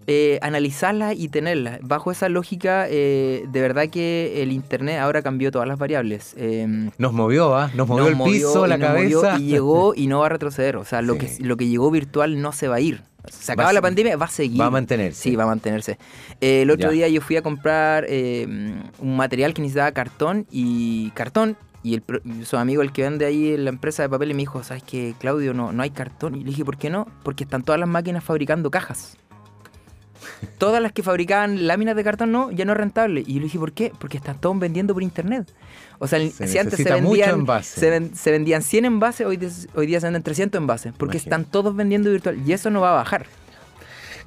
eh, 0.07 0.39
analizarlas 0.41 1.15
y 1.17 1.29
tenerlas. 1.29 1.79
Bajo 1.81 2.11
esa 2.11 2.27
lógica, 2.27 2.87
eh, 2.89 3.45
de 3.47 3.61
verdad 3.61 3.87
que 3.89 4.41
el 4.41 4.51
Internet 4.51 4.99
ahora 4.99 5.21
cambió 5.21 5.51
todas 5.51 5.67
las 5.67 5.77
variables. 5.77 6.33
Em, 6.37 6.89
Nos 6.97 7.13
movió, 7.13 7.55
¿ah? 7.55 7.69
Nos 7.75 7.87
movió 7.87 8.03
nos 8.05 8.09
el 8.11 8.15
movió 8.17 8.33
piso, 8.33 8.67
la 8.67 8.77
movió 8.77 9.21
cabeza. 9.21 9.39
y 9.39 9.45
llegó 9.47 9.93
y 9.95 10.07
no 10.07 10.19
va 10.19 10.25
a 10.25 10.29
retroceder. 10.29 10.75
O 10.77 10.83
sea, 10.85 11.01
lo, 11.01 11.13
Sí. 11.13 11.19
que, 11.37 11.43
lo 11.43 11.55
que 11.55 11.67
llegó 11.67 11.91
virtual 11.91 12.41
no 12.41 12.51
se 12.51 12.67
va 12.67 12.77
a 12.77 12.79
ir. 12.81 13.03
Se 13.29 13.51
acaba 13.51 13.71
la 13.73 13.81
pandemia, 13.81 14.17
va 14.17 14.25
a 14.25 14.29
seguir. 14.29 14.59
Va 14.59 14.65
a 14.65 14.69
mantenerse. 14.71 15.21
Sí, 15.21 15.35
va 15.35 15.43
a 15.43 15.47
mantenerse. 15.47 15.97
Eh, 16.39 16.63
el 16.63 16.71
otro 16.71 16.89
Ya. 16.89 16.93
día 16.93 17.07
yo 17.09 17.21
fui 17.21 17.35
a 17.37 17.41
comprar 17.41 18.05
eh, 18.07 18.45
un 18.99 19.15
material 19.15 19.53
que 19.53 19.61
necesitaba 19.61 19.91
cartón 19.91 20.47
y 20.51 21.11
cartón. 21.11 21.57
Y 21.83 21.95
el, 21.95 22.03
su 22.45 22.57
amigo, 22.57 22.83
el 22.83 22.91
que 22.91 23.01
vende 23.01 23.25
ahí 23.25 23.53
en 23.53 23.63
la 23.65 23.71
empresa 23.71 24.03
de 24.03 24.09
papel, 24.09 24.29
y 24.31 24.33
me 24.35 24.41
dijo, 24.41 24.63
¿sabes 24.63 24.83
qué, 24.83 25.15
Claudio? 25.19 25.53
No, 25.55 25.71
no 25.71 25.81
hay 25.81 25.89
cartón. 25.89 26.35
Y 26.35 26.39
le 26.39 26.45
dije, 26.51 26.63
¿por 26.63 26.77
qué 26.77 26.89
no? 26.91 27.07
Porque 27.23 27.43
están 27.43 27.63
todas 27.63 27.79
las 27.79 27.89
máquinas 27.89 28.23
fabricando 28.23 28.69
cajas. 28.69 29.17
Todas 30.57 30.81
las 30.81 30.91
que 30.91 31.03
fabricaban 31.03 31.67
láminas 31.67 31.95
de 31.95 32.03
cartón 32.03 32.31
no, 32.31 32.51
ya 32.51 32.65
no 32.65 32.71
es 32.73 32.77
rentable. 32.77 33.21
Y 33.25 33.33
yo 33.33 33.39
le 33.39 33.45
dije, 33.45 33.59
¿por 33.59 33.71
qué? 33.73 33.91
Porque 33.99 34.17
están 34.17 34.39
todos 34.39 34.57
vendiendo 34.59 34.93
por 34.93 35.03
internet. 35.03 35.51
O 35.99 36.07
sea, 36.07 36.19
Se 36.31 36.47
si 36.47 36.57
antes 36.57 36.77
se 36.77 36.91
vendían, 36.91 37.45
se, 37.63 37.89
ven- 37.89 38.15
se 38.15 38.31
vendían 38.31 38.61
100 38.63 38.85
envases, 38.85 39.27
hoy, 39.27 39.39
hoy 39.75 39.85
día 39.87 39.99
se 39.99 40.07
venden 40.07 40.23
300 40.23 40.59
envases. 40.59 40.93
Porque 40.97 41.17
Imagínate. 41.17 41.41
están 41.41 41.51
todos 41.51 41.75
vendiendo 41.75 42.09
virtual. 42.11 42.39
Y 42.45 42.53
eso 42.53 42.69
no 42.69 42.81
va 42.81 42.91
a 42.91 42.95
bajar. 42.95 43.25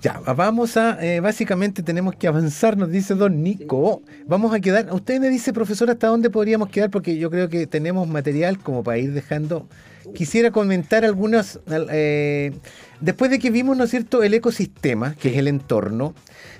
Ya, 0.03 0.21
vamos 0.37 0.77
a, 0.77 1.03
eh, 1.03 1.21
básicamente 1.21 1.83
tenemos 1.83 2.15
que 2.17 2.29
avanzar, 2.29 2.77
nos 2.77 2.91
dice 2.91 3.15
don 3.15 3.43
Nico. 3.43 4.03
Vamos 4.27 4.53
a 4.53 4.61
quedar, 4.61 4.93
usted 4.93 5.19
me 5.19 5.31
dice, 5.31 5.53
profesor, 5.55 5.89
hasta 5.89 6.09
dónde 6.09 6.29
podríamos 6.29 6.69
quedar, 6.69 6.91
porque 6.91 7.17
yo 7.17 7.31
creo 7.31 7.49
que 7.49 7.67
tenemos 7.67 8.07
material 8.07 8.59
como 8.59 8.85
para 8.85 8.99
ir 8.99 9.13
dejando. 9.15 9.67
Quisiera 10.15 10.51
comentar 10.51 11.05
algunas, 11.05 11.61
al- 11.67 11.89
eh, 11.91 12.53
después 13.01 13.31
de 13.31 13.39
que 13.39 13.51
vimos, 13.51 13.77
¿no 13.77 13.85
es 13.85 13.91
cierto?, 13.91 14.23
el 14.23 14.35
ecosistema, 14.35 15.15
que 15.15 15.31
es 15.31 15.37
el 15.37 15.49
entorno, 15.49 16.15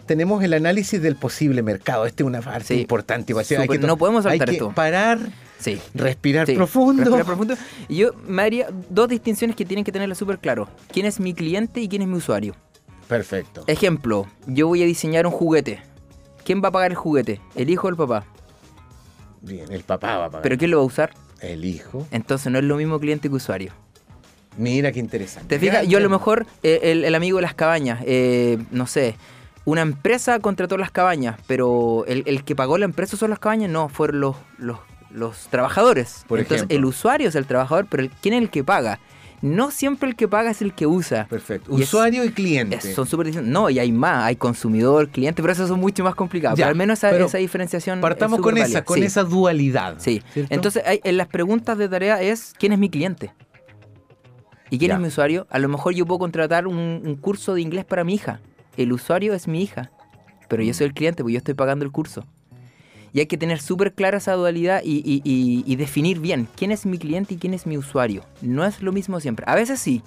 tenemos 0.07 0.43
el 0.45 0.55
análisis 0.55 1.01
del 1.03 1.17
posible 1.17 1.63
mercado. 1.63 2.07
Este 2.07 2.23
es 2.23 2.27
una 2.27 2.41
parte 2.41 2.75
Sí. 2.75 2.81
importante. 2.81 3.33
igual, 3.33 3.45
hay 3.51 3.69
que 3.69 3.79
no 3.79 3.97
podemos 3.97 4.25
saltar 4.25 4.49
Hay 4.49 4.53
que 4.57 4.59
esto. 4.65 4.73
parar, 4.75 5.19
Sí. 5.59 5.81
respirar 5.95 6.47
Sí, 6.47 6.55
profundo. 6.55 7.03
respirar 7.05 7.25
profundo. 7.27 7.55
Y 7.89 7.97
yo 7.97 8.13
me 8.27 8.43
haría 8.43 8.69
dos 8.91 9.09
distinciones 9.09 9.57
que 9.57 9.65
tienen 9.65 9.85
que 9.85 9.93
tenerlo 9.93 10.15
súper 10.15 10.39
claro. 10.39 10.69
¿Quién 10.93 11.07
es 11.07 11.21
mi 11.21 11.33
cliente 11.35 11.81
y 11.81 11.89
quién 11.89 12.03
es 12.03 12.09
mi 12.09 12.17
usuario? 12.17 12.55
Perfecto. 13.09 13.65
Ejemplo, 13.67 14.27
yo 14.47 14.67
voy 14.69 14.83
a 14.83 14.87
diseñar 14.87 15.27
un 15.27 15.33
juguete. 15.33 15.83
¿Quién 16.45 16.63
va 16.63 16.69
a 16.69 16.73
pagar 16.73 16.91
el 16.91 16.97
juguete? 16.97 17.41
¿El 17.55 17.71
hijo 17.71 17.87
o 17.87 17.91
el 17.91 17.97
papá? 17.97 18.25
Bien, 19.43 19.71
el 19.73 19.83
papá 19.83 20.17
va 20.19 20.25
a 20.27 20.31
pagar. 20.31 20.43
¿Pero 20.43 20.57
quién 20.59 20.71
lo 20.71 20.79
va 20.79 20.83
a 20.83 20.87
usar? 20.87 21.11
El 21.53 21.65
hijo. 21.65 22.07
Entonces 22.11 22.51
no 22.53 22.59
es 22.59 22.65
lo 22.65 22.77
mismo 22.77 22.99
cliente 23.01 23.29
que 23.29 23.35
usuario. 23.35 23.73
Mira 24.57 24.93
qué 24.93 25.01
interesante. 25.01 25.49
¿Te 25.49 25.59
fijas? 25.59 25.87
Yo 25.89 25.99
a 25.99 26.01
lo 26.01 26.09
mejor, 26.11 26.47
eh, 26.63 26.81
el, 26.85 27.05
el 27.05 27.15
amigo 27.15 27.39
de 27.39 27.43
las 27.43 27.55
cabañas, 27.55 28.01
eh, 28.07 28.59
no 28.71 28.87
sé, 28.87 29.17
una 29.65 29.81
empresa 29.83 30.39
contrató 30.39 30.77
las 30.77 30.91
cabañas, 30.93 31.41
pero 31.47 32.05
el, 32.07 32.23
el 32.27 32.45
que 32.45 32.55
pagó 32.55 32.79
la 32.79 32.85
empresa 32.85 33.17
son 33.17 33.31
las 33.31 33.39
cabañas, 33.41 33.71
no, 33.71 33.89
fueron 33.89 34.21
los, 34.21 34.37
los, 34.59 34.79
los 35.11 35.49
trabajadores. 35.49 36.25
Por 36.29 36.39
Entonces 36.39 36.59
ejemplo. 36.67 36.77
el 36.77 36.85
usuario 36.85 37.29
es 37.29 37.35
el 37.35 37.47
trabajador, 37.47 37.87
pero 37.91 38.05
el- 38.05 38.11
¿quién 38.11 38.35
es 38.35 38.43
el 38.43 38.51
que 38.51 38.63
paga? 38.63 39.01
No 39.43 39.71
siempre 39.71 40.09
el 40.09 40.17
que 40.17 40.27
paga 40.29 40.51
es 40.51 40.63
el 40.63 40.73
que 40.75 40.87
usa. 40.87 41.27
Perfecto. 41.29 41.71
Y 41.77 41.83
es- 41.83 41.89
Usuario 41.89 42.25
y 42.25 42.31
cliente. 42.31 42.77
Es- 42.77 42.95
son 42.95 43.07
súper 43.07 43.27
distintos. 43.27 43.51
No, 43.53 43.69
y 43.71 43.79
hay 43.79 43.93
más, 43.93 44.25
hay 44.25 44.37
consumidor, 44.37 45.09
cliente, 45.11 45.43
pero 45.43 45.53
esos 45.53 45.69
son 45.69 45.81
mucho 45.81 46.03
más 46.05 46.15
complicados. 46.15 46.59
Ya, 46.59 46.65
pero 46.67 46.71
al 46.73 46.77
menos 46.79 46.99
esa, 46.99 47.11
esa 47.17 47.39
diferenciación. 47.39 47.99
es 47.99 48.03
Partamos 48.03 48.39
súper 48.39 48.55
con 48.55 48.63
esa, 48.63 48.85
con 48.85 48.99
Sí, 48.99 49.05
esa 49.05 49.25
dualidad. 49.25 49.97
Sí. 49.99 50.23
¿cierto? 50.33 50.55
Entonces, 50.55 50.83
hay- 50.87 51.01
en 51.05 51.17
las 51.17 51.29
preguntas 51.29 51.77
de 51.77 51.89
tarea 51.89 52.23
es: 52.23 52.55
¿quién 52.59 52.73
es 52.73 52.79
mi 52.79 52.89
cliente? 52.89 53.33
¿Y 54.71 54.79
quién 54.79 54.89
Ya. 54.89 54.95
es 54.95 55.01
mi 55.01 55.09
usuario? 55.09 55.47
A 55.51 55.59
lo 55.59 55.69
mejor 55.69 55.93
yo 55.95 56.07
puedo 56.07 56.19
contratar 56.19 56.67
un, 56.67 56.77
un 57.05 57.17
curso 57.17 57.55
de 57.55 57.61
inglés 57.61 57.85
para 57.85 58.03
mi 58.03 58.15
hija. 58.15 58.41
El 58.77 58.93
usuario 58.93 59.35
es 59.35 59.47
mi 59.47 59.63
hija. 59.63 59.91
Pero 60.49 60.63
yo 60.63 60.75
soy 60.75 60.87
el 60.87 60.95
cliente, 60.95 61.23
porque 61.23 61.35
yo 61.35 61.39
estoy 61.39 61.55
pagando 61.55 61.85
el 61.85 61.93
curso. 61.93 62.25
Y 63.15 63.21
hay 63.21 63.27
que 63.27 63.39
tener 63.39 63.61
súper 63.63 63.95
clara 63.95 64.19
esa 64.19 64.33
dualidad 64.35 64.83
y, 64.85 65.23
y- 65.25 65.77
definir 65.77 66.19
bien 66.19 66.49
quién 66.57 66.73
es 66.73 66.85
mi 66.85 66.99
cliente 66.99 67.35
y 67.35 67.37
quién 67.39 67.55
es 67.55 67.65
mi 67.65 67.79
usuario. 67.79 68.25
No 68.43 68.65
es 68.67 68.83
lo 68.83 68.93
mismo 68.93 69.21
siempre. 69.21 69.47
A 69.49 69.55
veces 69.55 69.79
sí. 69.81 70.03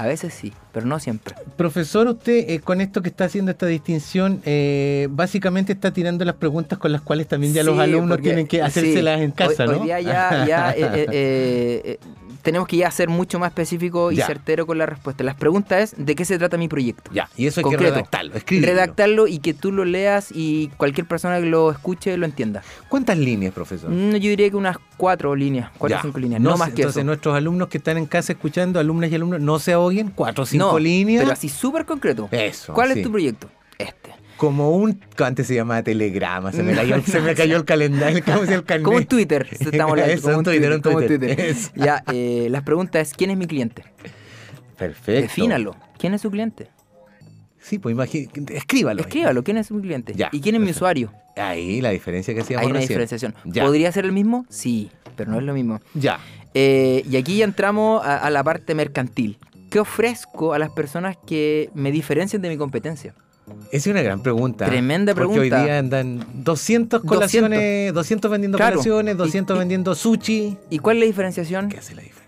A 0.00 0.06
veces 0.06 0.32
sí, 0.32 0.50
pero 0.72 0.86
no 0.86 0.98
siempre. 0.98 1.34
Profesor, 1.58 2.06
usted 2.08 2.48
eh, 2.48 2.60
con 2.60 2.80
esto 2.80 3.02
que 3.02 3.10
está 3.10 3.24
haciendo 3.26 3.50
esta 3.50 3.66
distinción, 3.66 4.40
eh, 4.46 5.08
básicamente 5.10 5.74
está 5.74 5.92
tirando 5.92 6.24
las 6.24 6.36
preguntas 6.36 6.78
con 6.78 6.90
las 6.90 7.02
cuales 7.02 7.28
también 7.28 7.52
ya 7.52 7.62
los 7.62 7.78
alumnos 7.78 8.16
porque- 8.16 8.22
tienen 8.22 8.46
que 8.46 8.62
hacérselas 8.62 9.18
sí, 9.18 9.24
en 9.24 9.30
casa, 9.32 9.64
hoy, 9.64 9.70
¿no? 9.70 9.78
Hoy 9.80 9.84
día 9.84 10.00
ya, 10.00 10.46
ya, 10.46 10.74
eh, 10.76 11.98
tenemos 12.42 12.66
que 12.66 12.78
ya 12.78 12.90
ser 12.90 13.10
mucho 13.10 13.38
más 13.38 13.48
específico 13.50 14.10
y 14.10 14.16
Ya. 14.16 14.26
certero 14.26 14.66
con 14.66 14.78
la 14.78 14.86
respuesta. 14.86 15.22
Las 15.22 15.34
preguntas 15.34 15.92
es, 15.92 15.94
¿de 16.06 16.14
qué 16.14 16.24
se 16.24 16.38
trata 16.38 16.56
mi 16.56 16.68
proyecto? 16.68 17.10
Ya, 17.12 17.28
y 17.36 17.46
eso 17.46 17.60
hay 17.60 17.64
Concreto. 17.64 17.84
que 17.84 17.90
redactarlo, 17.90 18.34
escribirlo. 18.36 18.72
Redactarlo 18.72 19.26
y 19.26 19.38
que 19.40 19.52
tú 19.52 19.70
lo 19.72 19.84
leas 19.84 20.30
y 20.34 20.68
cualquier 20.78 21.06
persona 21.06 21.38
que 21.40 21.44
lo 21.46 21.70
escuche 21.70 22.16
lo 22.16 22.24
entienda. 22.24 22.62
¿Cuántas 22.88 23.18
líneas, 23.18 23.52
profesor? 23.52 23.90
Mm, 23.90 24.12
yo 24.12 24.30
diría 24.30 24.48
que 24.48 24.56
unas 24.56 24.78
cuatro 24.96 25.34
líneas, 25.36 25.70
cuatro 25.76 25.98
o 25.98 26.02
cinco 26.02 26.18
líneas, 26.18 26.40
no, 26.40 26.56
más 26.56 26.68
que 26.70 26.82
entonces 26.82 27.00
eso. 27.00 27.04
nuestros 27.06 27.34
alumnos 27.36 27.68
que 27.68 27.76
están 27.78 27.98
en 27.98 28.06
casa 28.06 28.32
escuchando, 28.32 28.80
alumnas 28.80 29.10
y 29.10 29.14
alumnos, 29.16 29.40
no 29.40 29.58
se 29.58 29.72
ahoguen, 29.74 29.89
cuatro 30.14 30.44
o 30.44 30.46
cinco 30.46 30.72
No, 30.72 30.78
líneas. 30.78 31.22
Pero 31.22 31.32
así 31.32 31.48
súper 31.48 31.84
concreto. 31.84 32.28
Eso, 32.32 32.72
¿Cuál 32.74 32.92
sí. 32.92 32.98
es 33.00 33.04
tu 33.04 33.10
proyecto? 33.10 33.50
Este. 33.78 34.10
Como 34.36 34.70
un, 34.70 34.98
antes 35.18 35.46
se 35.46 35.54
llamaba 35.54 35.82
telegrama, 35.82 36.50
se 36.50 36.62
me 36.62 36.74
cayó, 36.74 37.02
se 37.02 37.20
me 37.20 37.34
cayó 37.36 37.56
el 37.58 37.64
calendario. 37.66 38.22
Como 38.82 38.96
un 38.96 39.04
Twitter, 39.04 39.46
estamos 39.50 39.98
Eso, 39.98 40.22
como 40.22 40.38
un 40.38 40.44
Twitter, 40.44 40.72
un 40.72 40.80
como 40.80 40.96
un 40.96 41.06
Twitter. 41.06 41.36
Twitter. 41.36 41.56
Ya, 41.76 42.02
eh, 42.12 42.48
las 42.50 42.62
preguntas 42.62 43.08
es, 43.08 43.14
¿quién 43.14 43.30
es 43.30 43.36
mi 43.36 43.46
cliente? 43.46 43.84
Perfecto. 44.78 45.20
Defínalo. 45.22 45.76
¿Quién 45.98 46.14
es 46.14 46.22
su 46.22 46.30
cliente? 46.30 46.68
Sí, 47.60 47.78
pues 47.78 47.92
imagínate, 47.92 48.56
escríbalo. 48.56 49.02
Escríbalo, 49.02 49.44
¿quién 49.44 49.58
es 49.58 49.70
mi 49.70 49.82
cliente? 49.82 50.14
Ya, 50.16 50.30
¿Y 50.32 50.40
quién 50.40 50.54
es 50.54 50.60
mi 50.62 50.70
usuario? 50.70 51.12
Ahí 51.36 51.82
la 51.82 51.90
diferencia 51.90 52.32
que 52.34 52.40
hacíamos 52.40 52.62
Hay 52.64 52.70
una 52.70 52.80
recién. 52.80 52.88
diferenciación. 52.88 53.34
Ya. 53.44 53.64
¿Podría 53.64 53.92
ser 53.92 54.06
el 54.06 54.12
mismo? 54.12 54.46
Sí, 54.48 54.90
pero 55.16 55.30
no 55.30 55.38
es 55.38 55.44
lo 55.44 55.52
mismo. 55.52 55.80
Ya. 55.92 56.18
Eh, 56.54 57.04
y 57.08 57.16
aquí 57.16 57.36
ya 57.36 57.44
entramos 57.44 58.02
a, 58.04 58.16
a 58.16 58.30
la 58.30 58.42
parte 58.42 58.74
mercantil. 58.74 59.36
¿Qué 59.70 59.78
ofrezco 59.80 60.52
a 60.52 60.58
las 60.58 60.70
personas 60.70 61.16
que 61.26 61.70
me 61.74 61.92
diferencian 61.92 62.42
de 62.42 62.48
mi 62.48 62.56
competencia? 62.56 63.14
Esa 63.72 63.76
es 63.76 63.86
una 63.86 64.02
gran 64.02 64.22
pregunta. 64.22 64.66
Tremenda 64.66 65.14
Porque 65.14 65.26
hoy 65.40 65.48
pregunta. 65.48 65.64
día 65.64 65.78
andan 65.78 66.24
200 66.34 67.02
colaciones, 67.04 67.92
200, 67.94 68.30
vendiendo 68.30 68.58
Claro. 68.58 68.74
colaciones, 68.76 69.14
Y- 69.14 69.18
200 69.18 69.56
y- 69.56 69.58
vendiendo 69.58 69.94
sushi. 69.94 70.56
¿Y 70.70 70.78
cuál 70.78 70.96
es 70.96 71.00
la 71.00 71.06
diferenciación? 71.06 71.68
¿Qué 71.68 71.78
hace 71.78 71.94
la 71.94 72.02
diferencia? 72.02 72.19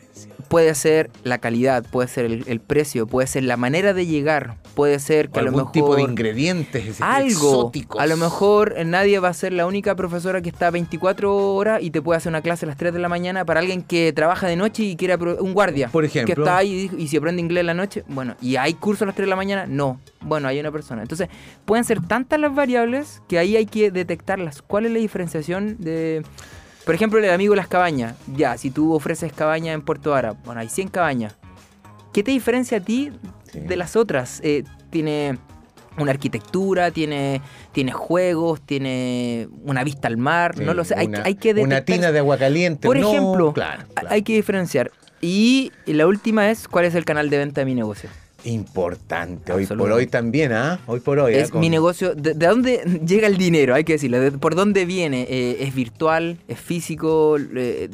Puede 0.49 0.75
ser 0.75 1.11
la 1.25 1.39
calidad, 1.39 1.85
puede 1.91 2.09
ser 2.09 2.25
el, 2.27 2.45
el 2.47 2.61
precio, 2.61 3.07
puede 3.07 3.27
ser 3.27 3.45
la 3.45 3.57
manera 3.57 3.95
de 3.95 4.07
llegar, 4.07 4.57
puede 4.75 4.99
ser 4.99 5.31
que 5.31 5.39
O 5.39 5.41
a 5.41 5.43
lo 5.43 5.49
algún 5.49 5.61
mejor... 5.63 5.73
tipo 5.73 5.97
de 5.97 6.03
ingredientes 6.03 7.01
algo. 7.01 7.29
exóticos. 7.29 8.01
A 8.01 8.07
lo 8.07 8.17
mejor 8.17 8.75
eh, 8.77 8.85
nadie 8.85 9.19
va 9.19 9.29
a 9.29 9.35
ser 9.35 9.53
la 9.53 9.67
única 9.67 9.95
profesora 9.97 10.41
que 10.43 10.49
está 10.49 10.71
24 10.71 11.55
horas 11.55 11.83
y 11.83 11.91
te 11.91 12.03
puede 12.03 12.17
hacer 12.19 12.31
una 12.31 12.43
clase 12.43 12.67
a 12.67 12.69
las 12.69 12.77
3 12.77 12.93
de 12.93 12.99
la 12.99 13.09
mañana 13.09 13.45
para 13.45 13.61
alguien 13.61 13.83
que 13.83 14.13
trabaja 14.13 14.47
de 14.47 14.57
noche 14.57 14.83
y 14.85 14.97
quiere 14.97 15.19
apro- 15.19 15.39
un 15.41 15.53
guardia. 15.55 15.89
Por 15.89 16.05
ejemplo. 16.05 16.35
Que 16.35 16.41
está 16.41 16.57
ahí 16.59 16.91
y, 16.97 17.03
y 17.03 17.09
si 17.09 17.17
aprende 17.17 17.41
inglés 17.43 17.61
en 17.63 17.67
la 17.67 17.75
noche, 17.75 18.05
bueno, 18.09 18.35
¿y 18.41 18.57
hay 18.57 18.75
curso 18.75 19.05
a 19.05 19.07
las 19.07 19.15
3 19.17 19.27
de 19.27 19.31
la 19.31 19.37
mañana? 19.37 19.67
No. 19.67 20.01
Bueno, 20.21 20.49
hay 20.49 20.61
una 20.61 20.71
persona. 20.71 21.03
Entonces, 21.03 21.29
pueden 21.65 21.85
ser 21.85 22.01
tantas 22.07 22.39
las 22.39 22.55
variables 22.55 23.23
que 23.29 23.39
ahí 23.39 23.57
hay 23.57 23.67
que 23.67 23.91
detectarlas. 23.91 24.63
¿Cuál 24.63 24.87
es 24.87 24.93
la 24.93 24.99
diferenciación 24.99 25.77
de... 25.79 26.23
Por 26.85 26.95
ejemplo, 26.95 27.19
el 27.19 27.31
amigo 27.31 27.53
de 27.53 27.59
las 27.59 27.69
cabañas. 27.69 28.17
Ya, 28.35 28.57
si 28.59 28.71
tú 28.71 28.93
ofreces 28.93 29.33
cabaña 29.33 29.73
en 29.73 29.83
Puerto 29.83 30.15
Ara, 30.15 30.33
bueno, 30.45 30.61
hay 30.61 30.69
100 30.69 30.89
cabañas. 30.89 31.37
¿Qué 32.13 32.23
te 32.23 32.31
diferencia 32.33 32.79
a 32.79 32.81
ti 32.81 33.11
Sí. 33.53 33.61
de 33.61 33.77
las 33.77 33.97
otras? 33.97 34.41
Eh, 34.43 34.65
tiene 34.91 35.39
una 35.99 36.11
arquitectura, 36.11 36.91
tiene, 36.91 37.41
tiene 37.73 37.93
juegos, 37.93 38.61
tiene 38.63 39.49
una 39.63 39.85
vista 39.85 40.09
al 40.09 40.17
mar, 40.17 40.55
Sí, 40.57 40.65
no 40.65 40.75
lo 40.75 40.85
sé. 40.85 40.95
Hay, 40.97 41.07
una, 41.07 41.23
hay 41.23 41.35
que 41.37 41.53
Una 41.53 41.83
tina 41.83 42.11
de 42.13 42.19
agua 42.19 42.37
caliente. 42.39 42.87
Por 42.89 42.99
no, 42.99 43.11
ejemplo, 43.11 43.53
claro, 43.53 43.83
a- 43.83 43.87
claro. 43.95 44.09
hay 44.11 44.23
que 44.23 44.35
diferenciar. 44.35 44.91
Y 45.21 45.71
la 45.87 46.07
última 46.07 46.51
es, 46.51 46.67
¿cuál 46.67 46.85
es 46.87 46.95
el 46.97 47.05
canal 47.05 47.31
de 47.31 47.39
venta 47.39 47.61
de 47.61 47.65
mi 47.67 47.75
negocio? 47.75 48.11
Importante. 48.45 49.53
Hoy 49.53 49.67
por 49.67 49.91
hoy 49.93 50.07
también, 50.07 50.53
¿ah? 50.53 50.81
Hoy 50.87 51.01
por 51.01 51.19
hoy. 51.19 51.35
¿ah? 51.35 51.39
Es 51.39 51.51
Con- 51.51 51.61
mi 51.61 51.71
negocio. 51.71 52.15
¿De, 52.15 52.35
de 52.35 52.47
dónde 52.47 53.01
llega 53.07 53.27
el 53.27 53.37
dinero? 53.37 53.75
Hay 53.75 53.85
que 53.85 53.95
decirlo. 53.95 54.21
¿De- 54.21 54.33
¿Por 54.33 54.55
dónde 54.55 54.85
viene? 54.85 55.27
Eh, 55.29 55.59
¿Es 55.61 55.75
virtual? 55.75 56.39
¿Es 56.49 56.59
físico? 56.61 57.37
Eh, 57.55 57.89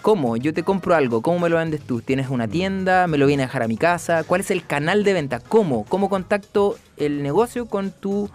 ¿Cómo? 0.00 0.36
Yo 0.36 0.52
te 0.52 0.62
compro 0.62 0.94
algo. 0.94 1.22
¿Cómo 1.22 1.38
me 1.38 1.48
lo 1.48 1.56
vendes 1.56 1.80
tú? 1.82 2.00
¿Tienes 2.00 2.28
una 2.28 2.48
tienda? 2.48 3.06
¿Me 3.06 3.18
lo 3.18 3.26
viene 3.26 3.44
a 3.44 3.46
dejar 3.46 3.62
a 3.62 3.68
mi 3.68 3.76
casa? 3.76 4.24
¿Cuál 4.24 4.40
es 4.40 4.50
el 4.50 4.66
canal 4.66 5.04
de 5.04 5.12
venta? 5.12 5.40
¿Cómo? 5.40 5.84
¿Cómo 5.88 6.08
contacto 6.08 6.76
el 6.96 7.22
negocio 7.22 7.66
con 7.66 7.90
tu 7.92 8.28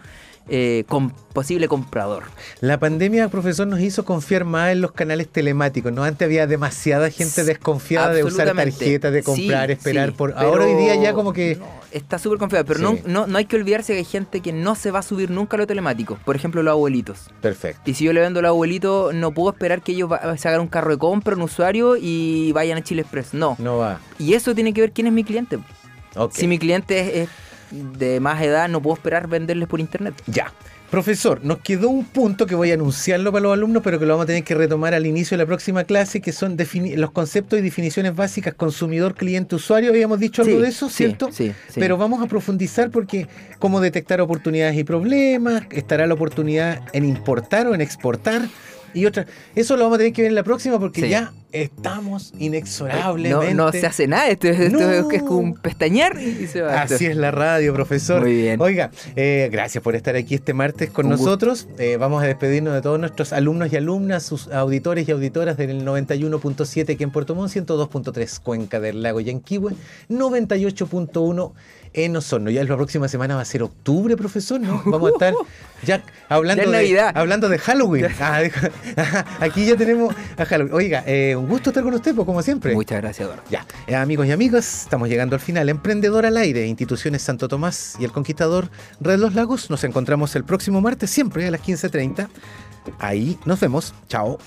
eh, 0.49 0.83
con 0.87 1.11
posible 1.33 1.67
comprador? 1.67 2.23
La 2.61 2.79
pandemia, 2.79 3.27
profesor, 3.29 3.67
nos 3.67 3.79
hizo 3.81 4.05
confiar 4.05 4.43
más 4.45 4.71
en 4.71 4.81
los 4.81 4.91
canales 4.91 5.27
telemáticos. 5.27 5.91
¿no? 5.91 6.03
Antes 6.03 6.25
había 6.25 6.47
demasiada 6.47 7.09
gente 7.11 7.43
desconfiada 7.43 8.13
de 8.13 8.23
usar 8.23 8.53
tarjetas, 8.55 9.11
de 9.13 9.23
comprar, 9.23 9.67
Sí, 9.67 9.73
esperar 9.73 10.09
sí, 10.09 10.15
por. 10.17 10.33
pero 10.33 10.47
Ahora 10.47 10.65
hoy 10.65 10.75
día 10.75 10.95
ya 10.95 11.13
como 11.13 11.33
que. 11.33 11.55
no, 11.57 11.65
está 11.91 12.17
súper 12.19 12.39
confiado, 12.39 12.65
pero 12.65 12.79
Sí. 12.79 12.83
no, 12.83 12.97
no, 13.21 13.27
no 13.27 13.37
hay 13.37 13.45
que 13.45 13.55
olvidarse 13.55 13.93
que 13.93 13.99
hay 13.99 14.05
gente 14.05 14.41
que 14.41 14.51
no 14.53 14.75
se 14.75 14.91
va 14.91 14.99
a 14.99 15.03
subir 15.03 15.29
nunca 15.29 15.57
a 15.57 15.59
lo 15.59 15.67
telemático. 15.67 16.17
Por 16.25 16.35
ejemplo, 16.35 16.63
los 16.63 16.71
abuelitos. 16.71 17.29
Perfecto. 17.41 17.81
Y 17.89 17.93
si 17.93 18.05
yo 18.05 18.13
le 18.13 18.21
vendo 18.21 18.39
a 18.39 18.43
los 18.43 18.49
abuelitos, 18.49 19.13
no 19.13 19.31
puedo 19.31 19.51
esperar 19.51 19.81
que 19.81 19.91
ellos 19.91 20.09
se 20.37 20.47
hagan 20.47 20.61
un 20.61 20.67
carro 20.67 20.91
de 20.91 20.97
compra, 20.97 21.35
un 21.35 21.41
usuario 21.43 21.95
y 21.97 22.51
vayan 22.53 22.77
a 22.77 22.83
Chile 22.83 23.01
Express. 23.01 23.33
No. 23.33 23.55
No 23.59 23.77
va. 23.77 23.99
Y 24.17 24.33
eso 24.33 24.55
tiene 24.55 24.73
que 24.73 24.81
ver 24.81 24.91
quién 24.91 25.07
es 25.07 25.13
mi 25.13 25.23
cliente. 25.23 25.59
Si 26.31 26.47
mi 26.47 26.57
cliente 26.57 26.99
es, 26.99 27.15
es 27.23 27.29
de 27.71 28.19
más 28.19 28.41
edad, 28.41 28.69
no 28.69 28.81
puedo 28.81 28.95
esperar 28.95 29.27
venderles 29.27 29.67
por 29.67 29.79
internet. 29.79 30.13
Ya. 30.27 30.51
Profesor, 30.89 31.43
nos 31.43 31.57
quedó 31.57 31.89
un 31.89 32.05
punto 32.05 32.45
que 32.45 32.55
voy 32.55 32.71
a 32.71 32.75
anunciarlo 32.75 33.33
para 33.33 33.43
los 33.43 33.51
alumnos, 33.53 33.83
pero 33.83 33.99
que 33.99 34.05
lo 34.05 34.13
vamos 34.13 34.23
a 34.23 34.27
tener 34.27 34.45
que 34.45 34.55
retomar 34.55 34.93
al 34.93 35.05
inicio 35.05 35.37
de 35.37 35.43
la 35.43 35.45
próxima 35.45 35.83
clase, 35.83 36.21
que 36.21 36.31
son 36.31 36.55
los 36.95 37.11
conceptos 37.11 37.59
y 37.59 37.61
definiciones 37.61 38.15
básicas 38.15 38.53
consumidor, 38.53 39.13
cliente, 39.13 39.55
usuario. 39.55 39.89
Habíamos 39.89 40.19
dicho 40.19 40.43
algo 40.43 40.55
Sí, 40.55 40.61
de 40.61 40.67
eso, 40.69 40.87
sí, 40.87 40.95
¿cierto? 40.95 41.27
sí, 41.29 41.53
sí. 41.67 41.79
Pero 41.81 41.97
vamos 41.97 42.23
a 42.23 42.27
profundizar 42.27 42.89
porque 42.89 43.27
cómo 43.59 43.81
detectar 43.81 44.21
oportunidades 44.21 44.77
y 44.77 44.85
problemas, 44.85 45.63
estará 45.71 46.07
la 46.07 46.13
oportunidad 46.13 46.81
en 46.93 47.03
importar 47.03 47.67
o 47.67 47.75
en 47.75 47.81
exportar 47.81 48.43
y 48.93 49.05
otras. 49.05 49.27
Eso 49.55 49.75
lo 49.77 49.83
vamos 49.83 49.95
a 49.95 49.99
tener 49.99 50.13
que 50.13 50.21
ver 50.23 50.29
en 50.29 50.35
la 50.35 50.43
próxima 50.43 50.79
porque 50.79 51.01
Sí. 51.01 51.09
ya 51.09 51.33
estamos 51.51 52.33
No, 52.33 52.39
inexorablemente. 52.43 53.53
no 53.53 53.71
se 53.71 53.85
hace 53.85 54.07
nada, 54.07 54.27
esto, 54.29 54.47
es- 54.47 54.59
esto 54.59 54.79
No. 54.79 54.91
es 54.91 55.05
que 55.05 55.15
es 55.17 55.23
como 55.23 55.39
un 55.39 55.53
pestañear 55.55 56.19
y 56.21 56.45
se 56.47 56.61
va. 56.61 56.81
Así 56.81 57.05
es 57.05 57.15
la 57.15 57.31
radio, 57.31 57.73
profesor. 57.73 58.21
Muy 58.21 58.33
bien. 58.35 58.59
Oiga, 58.61 58.91
eh, 59.15 59.49
gracias 59.51 59.83
por 59.83 59.95
estar 59.95 60.15
aquí 60.15 60.35
este 60.35 60.53
martes 60.53 60.89
con 60.89 61.05
Un 61.05 61.11
nosotros. 61.13 61.67
Eh, 61.79 61.97
vamos 61.97 62.21
a 62.23 62.27
despedirnos 62.27 62.73
de 62.73 62.81
todos 62.81 62.99
nuestros 62.99 63.33
alumnos 63.33 63.71
y 63.71 63.77
alumnas, 63.77 64.23
sus 64.23 64.47
auditores 64.49 65.07
y 65.07 65.11
auditoras 65.11 65.57
del 65.57 65.83
91.7 65.85 66.93
aquí 66.93 67.03
en 67.03 67.11
Puerto 67.11 67.33
Montt, 67.33 67.51
102.3 67.51 68.39
Cuenca 68.39 68.79
del 68.79 69.01
Lago 69.01 69.19
Yanquihue, 69.21 69.73
98.1 70.09 71.53
en 71.97 72.15
Osorno. 72.15 72.49
Ya 72.49 72.63
la 72.63 72.75
próxima 72.75 73.07
semana 73.07 73.35
va 73.35 73.41
a 73.41 73.45
ser 73.45 73.63
octubre, 73.63 74.15
profesor, 74.15 74.61
¿no? 74.61 74.81
Vamos 74.85 75.09
a 75.09 75.13
estar 75.13 75.33
ya 75.83 76.03
hablando, 76.29 76.63
Ya 76.63 76.69
de, 76.69 76.77
Navidad. 76.77 77.11
hablando 77.15 77.49
de 77.49 77.57
Halloween. 77.57 78.05
Ah, 78.19 78.41
aquí 79.39 79.65
ya 79.65 79.75
tenemos 79.75 80.13
a 80.37 80.45
Halloween. 80.45 80.73
Oiga, 80.73 81.03
eh, 81.07 81.35
un 81.35 81.47
gusto 81.47 81.71
estar 81.71 81.83
con 81.83 81.93
usted, 81.93 82.15
pues, 82.15 82.25
como 82.25 82.41
siempre. 82.41 82.73
Muchas 82.73 83.01
gracias, 83.01 83.25
Eduardo. 83.25 83.43
Ya, 83.49 83.65
eh, 83.87 83.95
amigos 83.95 84.27
y 84.27 84.31
amigas, 84.31 84.83
estamos 84.83 85.09
llegando 85.09 85.35
al 85.35 85.41
final. 85.41 85.69
Emprendedor 85.69 86.25
al 86.25 86.37
aire, 86.37 86.67
instituciones 86.67 87.23
Santo 87.23 87.47
Tomás 87.47 87.95
y 87.99 88.05
el 88.05 88.11
Conquistador 88.11 88.69
Red 88.99 89.19
Los 89.19 89.33
Lagos. 89.33 89.69
Nos 89.69 89.83
encontramos 89.83 90.35
el 90.35 90.43
próximo 90.43 90.81
martes, 90.81 91.09
siempre 91.09 91.47
a 91.47 91.51
las 91.51 91.61
15.30. 91.61 92.27
Ahí 92.99 93.37
nos 93.45 93.59
vemos. 93.59 93.93
Chao. 94.07 94.37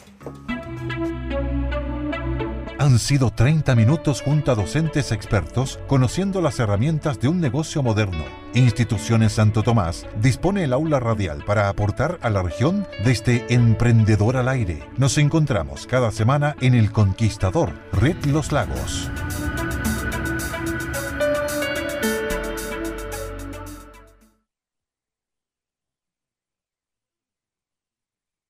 Han 2.81 2.99
sido 2.99 3.31
30 3.31 3.75
minutos 3.75 4.23
junto 4.23 4.51
a 4.51 4.55
docentes 4.55 5.13
expertos 5.13 5.79
conociendo 5.87 6.41
las 6.41 6.59
herramientas 6.61 7.21
de 7.21 7.29
un 7.29 7.39
negocio 7.39 7.83
moderno. 7.83 8.25
Instituciones 8.55 9.35
Santo 9.35 9.63
Tomás 9.63 10.07
dispone 10.23 10.65
el 10.65 10.73
aula 10.73 10.99
radial 10.99 11.45
para 11.45 11.69
aportar 11.69 12.19
a 12.23 12.31
la 12.31 12.43
región 12.43 12.89
desde 13.05 13.45
Emprendedor 13.51 14.39
al 14.39 14.49
Aire. 14.49 14.83
Nos 14.97 15.19
encontramos 15.19 15.87
cada 15.87 16.11
semana 16.11 16.57
en 16.63 16.73
El 16.73 16.91
Conquistador, 16.91 17.75
Red 17.93 18.25
Los 18.25 18.51
Lagos. 18.51 19.11